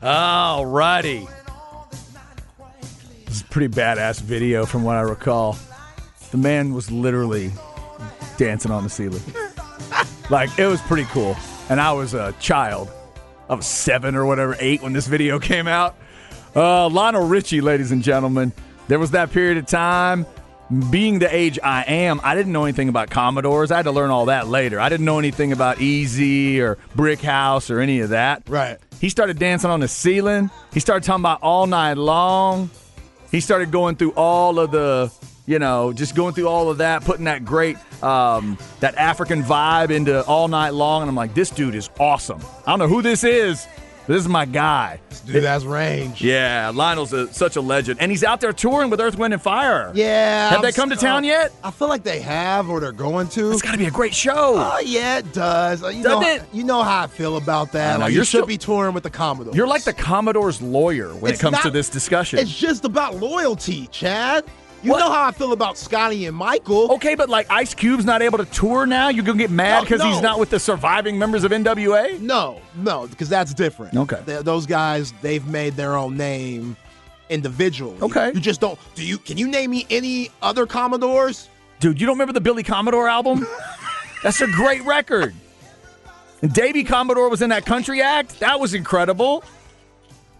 [0.03, 1.26] All righty.
[3.26, 5.57] This is a pretty badass video from what I recall.
[6.32, 7.53] The man was literally
[8.36, 9.24] dancing on the ceiling.
[10.30, 11.38] like, it was pretty cool.
[11.72, 12.91] And I was a child.
[13.49, 15.95] I was seven or whatever, eight when this video came out.
[16.53, 18.51] Uh, Lionel Richie, ladies and gentlemen.
[18.89, 20.26] There was that period of time
[20.89, 23.72] being the age I am, I didn't know anything about Commodores.
[23.72, 24.82] I had to learn all that later.
[24.82, 28.43] I didn't know anything about Easy or Brick House or any of that.
[28.49, 28.78] Right.
[28.99, 30.49] He started dancing on the ceiling.
[30.74, 32.69] He started talking about all night long.
[33.32, 35.11] He started going through all of the,
[35.45, 39.89] you know, just going through all of that, putting that great, um, that African vibe
[39.91, 41.01] into all night long.
[41.01, 42.39] And I'm like, this dude is awesome.
[42.65, 43.67] I don't know who this is.
[44.07, 44.99] but This is my guy.
[45.25, 46.21] Dude, that's range.
[46.21, 49.41] Yeah, Lionel's a, such a legend, and he's out there touring with Earth, Wind, and
[49.41, 49.91] Fire.
[49.93, 50.49] Yeah.
[50.49, 51.53] Have I'm they come to town uh, yet?
[51.63, 53.51] I feel like they have or they're going to.
[53.51, 54.55] It's got to be a great show.
[54.57, 55.83] Oh yeah, it does.
[55.83, 56.43] Uh, You Doesn't know, it?
[56.51, 57.99] you know how I feel about that.
[57.99, 59.55] Like, you're should still- be touring with the Commodores.
[59.55, 62.39] You're like the Commodore's lawyer when It's it comes to this discussion.
[62.39, 64.45] It's just about loyalty, Chad.
[64.84, 64.99] You What?
[64.99, 66.91] know how I feel about Scotty and Michael.
[66.93, 69.09] Okay, but like Ice Cube's not able to tour now.
[69.09, 72.19] You're gonna get mad No, because he's not with the surviving members of NWA.
[72.19, 73.95] No, no, because that's different.
[73.95, 74.19] Okay.
[74.25, 76.75] Th- those guys, they've made their own name
[77.29, 77.97] individually.
[78.01, 78.32] Okay.
[78.34, 78.79] You just don't.
[78.95, 79.17] Do you?
[79.19, 81.47] Can you name me any other Commodores?
[81.79, 83.45] Dude, you don't remember the Billy Commodore album?
[84.23, 85.34] That's a great record.
[86.41, 88.39] And Davey Commodore was in that country act.
[88.39, 89.43] That was incredible.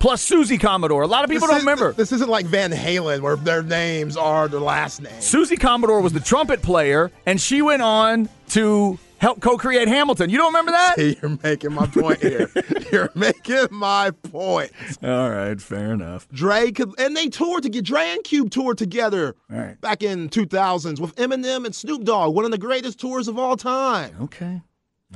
[0.02, 1.04] Plus Susie Commodore.
[1.04, 1.94] A lot of people This don't remember.
[1.94, 5.22] This isn't like Van Halen, where their names are their last name.
[5.22, 10.32] Susie Commodore was the trumpet player, and she went on to help co-create Hamilton.
[10.32, 10.96] You don't remember that?
[11.22, 12.50] You're making my point here.
[12.92, 14.72] You're making my point.
[15.04, 16.28] All right, fair enough.
[16.30, 19.80] Dre could, and they toured to get Dre and Cube toured together right.
[19.82, 23.56] back in 2000s with Eminem and Snoop Dogg, one of the greatest tours of all
[23.56, 24.16] time.
[24.20, 24.62] Okay.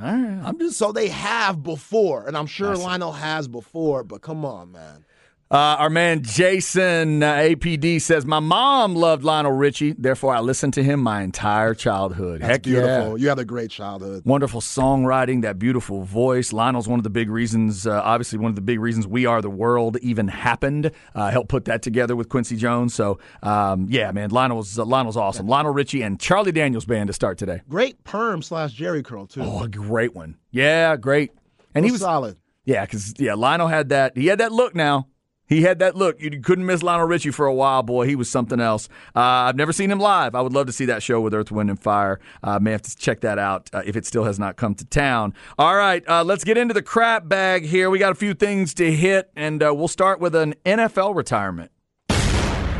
[0.02, 0.42] All right.
[0.44, 4.72] I'm just So they have before, and I'm sure Lionel has before, but come on,
[4.72, 5.04] man.
[5.48, 10.74] Uh, our man Jason uh, APD says, My mom loved Lionel Richie, therefore I listened
[10.74, 12.40] to him my entire childhood.
[12.40, 13.10] That's Heck beautiful.
[13.10, 13.14] yeah.
[13.22, 14.24] You had a great childhood.
[14.26, 16.52] Wonderful songwriting, that beautiful voice.
[16.52, 19.40] Lionel's one of the big reasons, uh, obviously, one of the big reasons We Are
[19.40, 20.90] the World even happened.
[21.14, 22.92] Uh, helped put that together with Quincy Jones.
[22.92, 25.46] So, um, yeah, man, Lionel's, uh, Lionel's awesome.
[25.46, 27.62] Lionel Richie and Charlie Daniels Band to start today.
[27.68, 29.42] Great perm slash Jheri curl too.
[29.42, 30.38] Oh, a great one.
[30.50, 31.30] Yeah, great.
[31.72, 32.36] And he was solid.
[32.64, 34.16] Yeah, because yeah, Lionel had that.
[34.16, 34.74] He had that look.
[34.74, 35.06] Now
[35.46, 36.20] he had that look.
[36.20, 38.06] You couldn't miss Lionel Richie for a while, boy.
[38.06, 38.88] He was something else.
[39.14, 40.34] Uh, I've never seen him live.
[40.34, 42.20] I would love to see that show with Earth, Wind, and Fire.
[42.42, 44.84] Uh, may have to check that out uh, if it still has not come to
[44.84, 45.34] town.
[45.58, 47.90] All right, uh, let's get into the crap bag here.
[47.90, 51.70] We got a few things to hit, and uh, we'll start with an NFL retirement.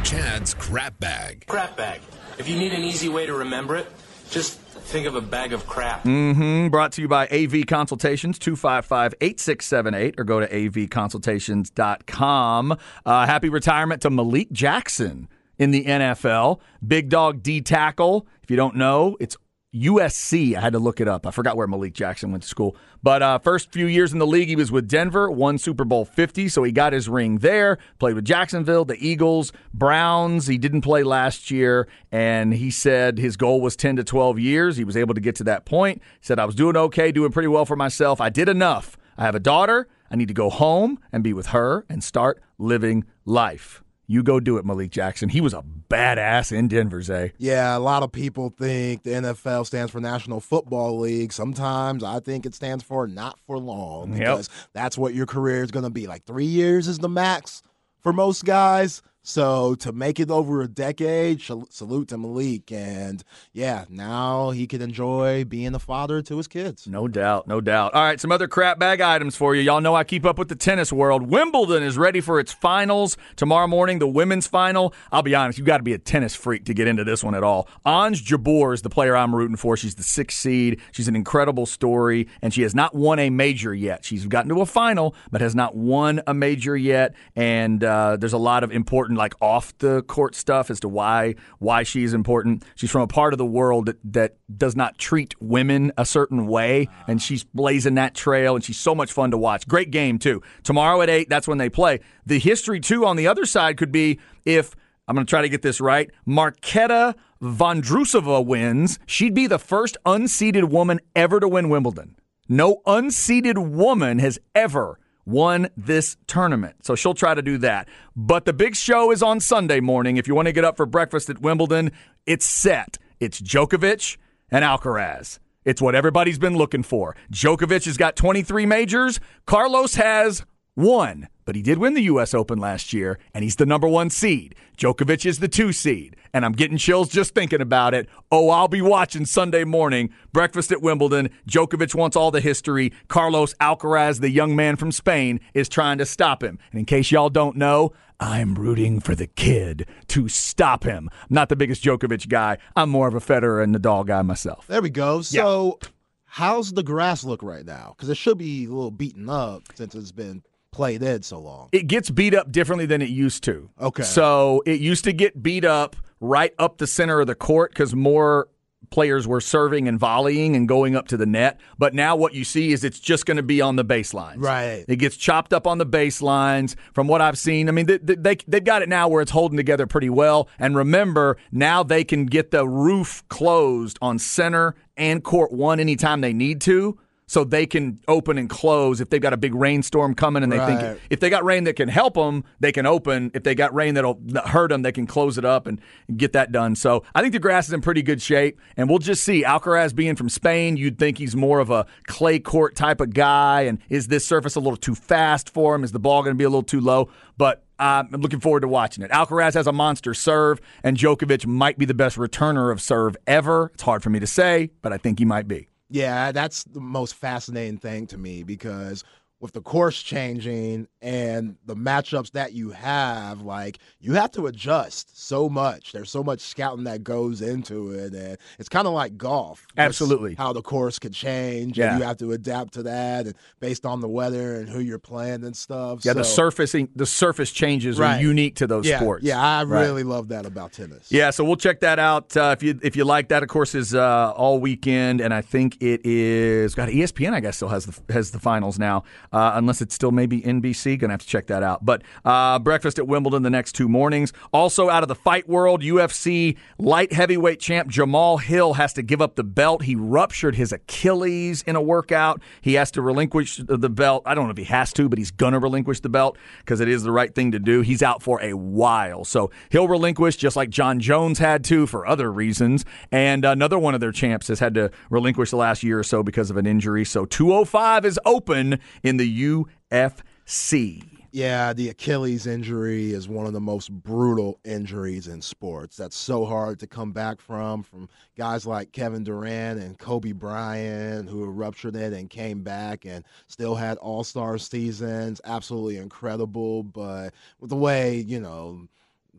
[0.02, 1.46] Chad's crap bag.
[1.46, 2.00] Crap bag.
[2.38, 3.86] If you need an easy way to remember it,
[4.30, 6.04] just think of a bag of crap.
[6.04, 6.68] Mm-hmm.
[6.68, 12.78] Brought to you by AV Consultations, 255 8678, or go to avconsultations.com.
[13.04, 16.60] Uh, happy retirement to Malik Jackson in the NFL.
[16.86, 18.28] Big dog D tackle.
[18.42, 19.36] If you don't know, it's
[19.82, 20.56] USC.
[20.56, 21.26] I had to look it up.
[21.26, 22.76] I forgot where Malik Jackson went to school.
[23.02, 26.04] But uh, first few years in the league, he was with Denver, won Super Bowl
[26.04, 27.78] 50, so he got his ring there.
[27.98, 30.46] Played with Jacksonville, the Eagles, Browns.
[30.46, 34.76] He didn't play last year, and he said his goal was 10 to 12 years.
[34.76, 36.02] He was able to get to that point.
[36.20, 38.20] He said, I was doing okay, doing pretty well for myself.
[38.20, 38.96] I did enough.
[39.18, 39.88] I have a daughter.
[40.10, 43.82] I need to go home and be with her and start living life.
[44.08, 45.28] You go do it, Malik Jackson.
[45.28, 47.32] He was a badass in Denver, Zay.
[47.38, 51.32] Yeah, a lot of people think the NFL stands for National Football League.
[51.32, 54.18] Sometimes I think it stands for not for long Yep.
[54.20, 56.06] because that's what your career is going to be.
[56.06, 57.62] Like three years is the max
[58.00, 59.02] for most guys.
[59.28, 62.70] So to make it over a decade, salute to Malik.
[62.70, 66.86] And yeah, now he can enjoy being a father to his kids.
[66.86, 67.92] No doubt, no doubt.
[67.94, 69.62] All right, some other crap bag items for you.
[69.62, 71.28] Y'all know I keep up with the tennis world.
[71.28, 74.94] Wimbledon is ready for its finals tomorrow morning, the women's final.
[75.10, 77.34] I'll be honest, you've got to be a tennis freak to get into this one
[77.34, 77.68] at all.
[77.84, 79.76] Ons Jabeur is the player I'm rooting for.
[79.76, 80.80] She's the sixth seed.
[80.92, 84.04] She's an incredible story, and she has not won a major yet.
[84.04, 87.16] She's gotten to a final, but has not won a major yet.
[87.34, 91.34] And uh, there's a lot of important, like off the court stuff as to why
[91.58, 92.64] why she's important.
[92.74, 96.46] She's from a part of the world that, that does not treat women a certain
[96.46, 99.66] way, and she's blazing that trail, and she's so much fun to watch.
[99.66, 100.42] Great game too.
[100.62, 102.00] Tomorrow at eight, that's when they play.
[102.24, 104.74] The history too on the other side could be if
[105.08, 106.10] I'm going to try to get this right.
[106.26, 108.98] Marketa Vondrusova wins.
[109.06, 112.16] She'd be the first unseeded woman ever to win Wimbledon.
[112.48, 116.86] No unseeded woman has ever won this tournament.
[116.86, 117.88] So she'll try to do that.
[118.14, 120.16] But the big show is on Sunday morning.
[120.16, 121.92] If you want to get up for breakfast at Wimbledon,
[122.24, 122.96] it's set.
[123.20, 124.16] It's Djokovic
[124.50, 125.38] and Alcaraz.
[125.64, 127.16] It's what everybody's been looking for.
[127.32, 129.18] Djokovic has got 23 majors.
[129.46, 132.34] Carlos has one, but he did win the U.S.
[132.34, 134.54] Open last year, and he's the number one seed.
[134.76, 136.14] Djokovic is the two seed.
[136.36, 138.10] And I'm getting chills just thinking about it.
[138.30, 140.10] Oh, I'll be watching Sunday morning.
[140.34, 141.30] Breakfast at Wimbledon.
[141.48, 142.92] Djokovic wants all the history.
[143.08, 146.58] Carlos Alcaraz, the young man from Spain, is trying to stop him.
[146.70, 151.08] And in case y'all don't know, I'm rooting for the kid to stop him.
[151.10, 152.58] I'm not the biggest Djokovic guy.
[152.76, 154.66] I'm more of a Federer and Nadal guy myself.
[154.66, 155.22] There we go.
[155.22, 155.78] So,
[156.26, 157.94] how's the grass look right now?
[157.96, 160.42] Because it should be a little beaten up since it's been
[160.76, 161.70] played in so long.
[161.72, 163.70] It gets beat up differently than it used to.
[163.80, 164.02] Okay.
[164.02, 167.94] So it used to get beat up right up the center of the court because
[167.94, 168.48] more
[168.90, 171.58] players were serving and volleying and going up to the net.
[171.78, 174.36] But now what you see is it's just going to be on the baselines.
[174.42, 174.84] Right.
[174.86, 176.76] It gets chopped up on the baselines.
[176.92, 179.56] From what I've seen, I mean, they, they, they've got it now where it's holding
[179.56, 180.48] together pretty well.
[180.58, 186.20] And remember, now they can get the roof closed on center and court one anytime
[186.20, 186.98] they need to.
[187.28, 190.58] So they can open and close if they've got a big rainstorm coming, and they
[190.58, 190.78] Right.
[190.78, 193.32] think if they got rain that can help them, they can open.
[193.34, 195.80] If they got rain that'll hurt them, they can close it up and
[196.16, 196.76] get that done.
[196.76, 199.42] So I think the grass is in pretty good shape, and we'll just see.
[199.42, 203.62] Alcaraz being from Spain, you'd think he's more of a clay court type of guy.
[203.62, 205.82] And is this surface a little too fast for him?
[205.82, 207.08] Is the ball going to be a little too low?
[207.36, 209.10] But I'm looking forward to watching it.
[209.10, 213.72] Alcaraz has a monster serve, and Djokovic might be the best returner of serve ever.
[213.74, 215.68] It's hard for me to say, but I think he might be.
[215.88, 219.04] Yeah, that's the most fascinating thing to me because
[219.40, 225.22] with the course changing and the matchups that you have, like you have to adjust
[225.22, 225.92] so much.
[225.92, 229.66] There's so much scouting that goes into it, and it's kind of like golf.
[229.76, 230.34] Absolutely.
[230.36, 231.90] how the course could change, Yeah.
[231.92, 234.98] and you have to adapt to that, and based on the weather and who you're
[234.98, 236.04] playing and stuff.
[236.04, 239.24] Yeah, the So- surfacing, the surface changes are unique to those yeah, sports.
[239.24, 239.82] Yeah, I Right.
[239.82, 241.10] really love that about tennis.
[241.10, 243.42] Yeah, so we'll check that out uh, if you if you like that.
[243.42, 246.74] Of course, is uh, all weekend, and I think it is.
[246.74, 249.04] God, ESPN, I guess, still has the has the finals now,
[249.36, 250.98] uh, unless it's still maybe NBC.
[250.98, 251.84] Gonna have to check that out.
[251.84, 254.32] But uh, breakfast at Wimbledon the next two mornings.
[254.50, 259.20] Also, out of the fight world, UFC light heavyweight champ Jamahal Hill has to give
[259.20, 259.82] up the belt.
[259.82, 262.40] He ruptured his Achilles in a workout.
[262.62, 264.22] He has to relinquish the belt.
[264.24, 266.88] I don't know if he has to, but he's gonna relinquish the belt because it
[266.88, 267.82] is the right thing to do.
[267.82, 272.06] He's out for a while, so he'll relinquish just like Jon Jones had to for
[272.06, 272.86] other reasons.
[273.12, 276.22] And another one of their champs has had to relinquish the last year or so
[276.22, 277.04] because of an injury.
[277.04, 281.16] So 205 is open in the UFC.
[281.32, 285.94] Yeah, the Achilles injury is one of the most brutal injuries in sports.
[285.96, 288.08] That's so hard to come back from, from
[288.38, 293.74] guys like Kevin Durant and Kobe Bryant, who ruptured it and came back and still
[293.74, 295.42] had all star seasons.
[295.44, 296.84] Absolutely incredible.
[296.84, 298.88] But with the way, you know,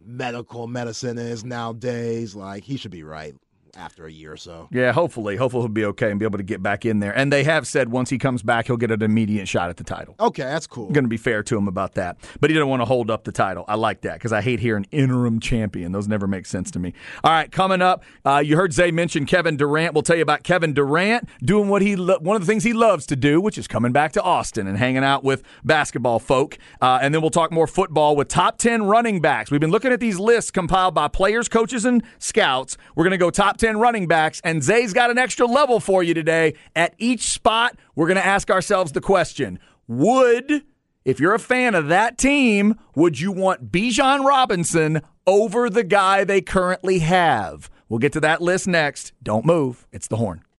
[0.05, 3.33] medical medicine is nowadays, like he should be right
[3.77, 4.67] after a year or so.
[4.71, 7.15] Yeah, hopefully, hopefully he'll be okay and be able to get back in there.
[7.17, 9.83] And they have said once he comes back, he'll get an immediate shot at the
[9.83, 10.15] title.
[10.19, 10.89] Okay, that's cool.
[10.89, 12.17] going to be fair to him about that.
[12.39, 13.65] But he didn't want to hold up the title.
[13.67, 15.91] I like that because I hate hearing interim champion.
[15.91, 16.93] Those never make sense to me.
[17.23, 19.93] All right, coming up, uh, you heard Zay mention Kevin Durant.
[19.93, 22.73] We'll tell you about Kevin Durant doing what he lo- one of the things he
[22.73, 26.57] loves to do, which is coming back to Austin and hanging out with basketball folk.
[26.81, 29.51] Uh, and then we'll talk more football with top ten running backs.
[29.51, 32.77] We've been looking at these lists compiled by players, coaches, and scouts.
[32.95, 36.01] We're going to go top ten running backs, and Zay's got an extra level for
[36.01, 36.53] you today.
[36.75, 39.59] At each spot, we're going to ask ourselves the question:
[39.89, 40.63] Would
[41.03, 46.23] if you're a fan of that team, would you want Bijan Robinson over the guy
[46.23, 47.69] they currently have?
[47.89, 49.13] We'll get to that list next.
[49.23, 49.87] Don't move.
[49.91, 50.43] It's the horn.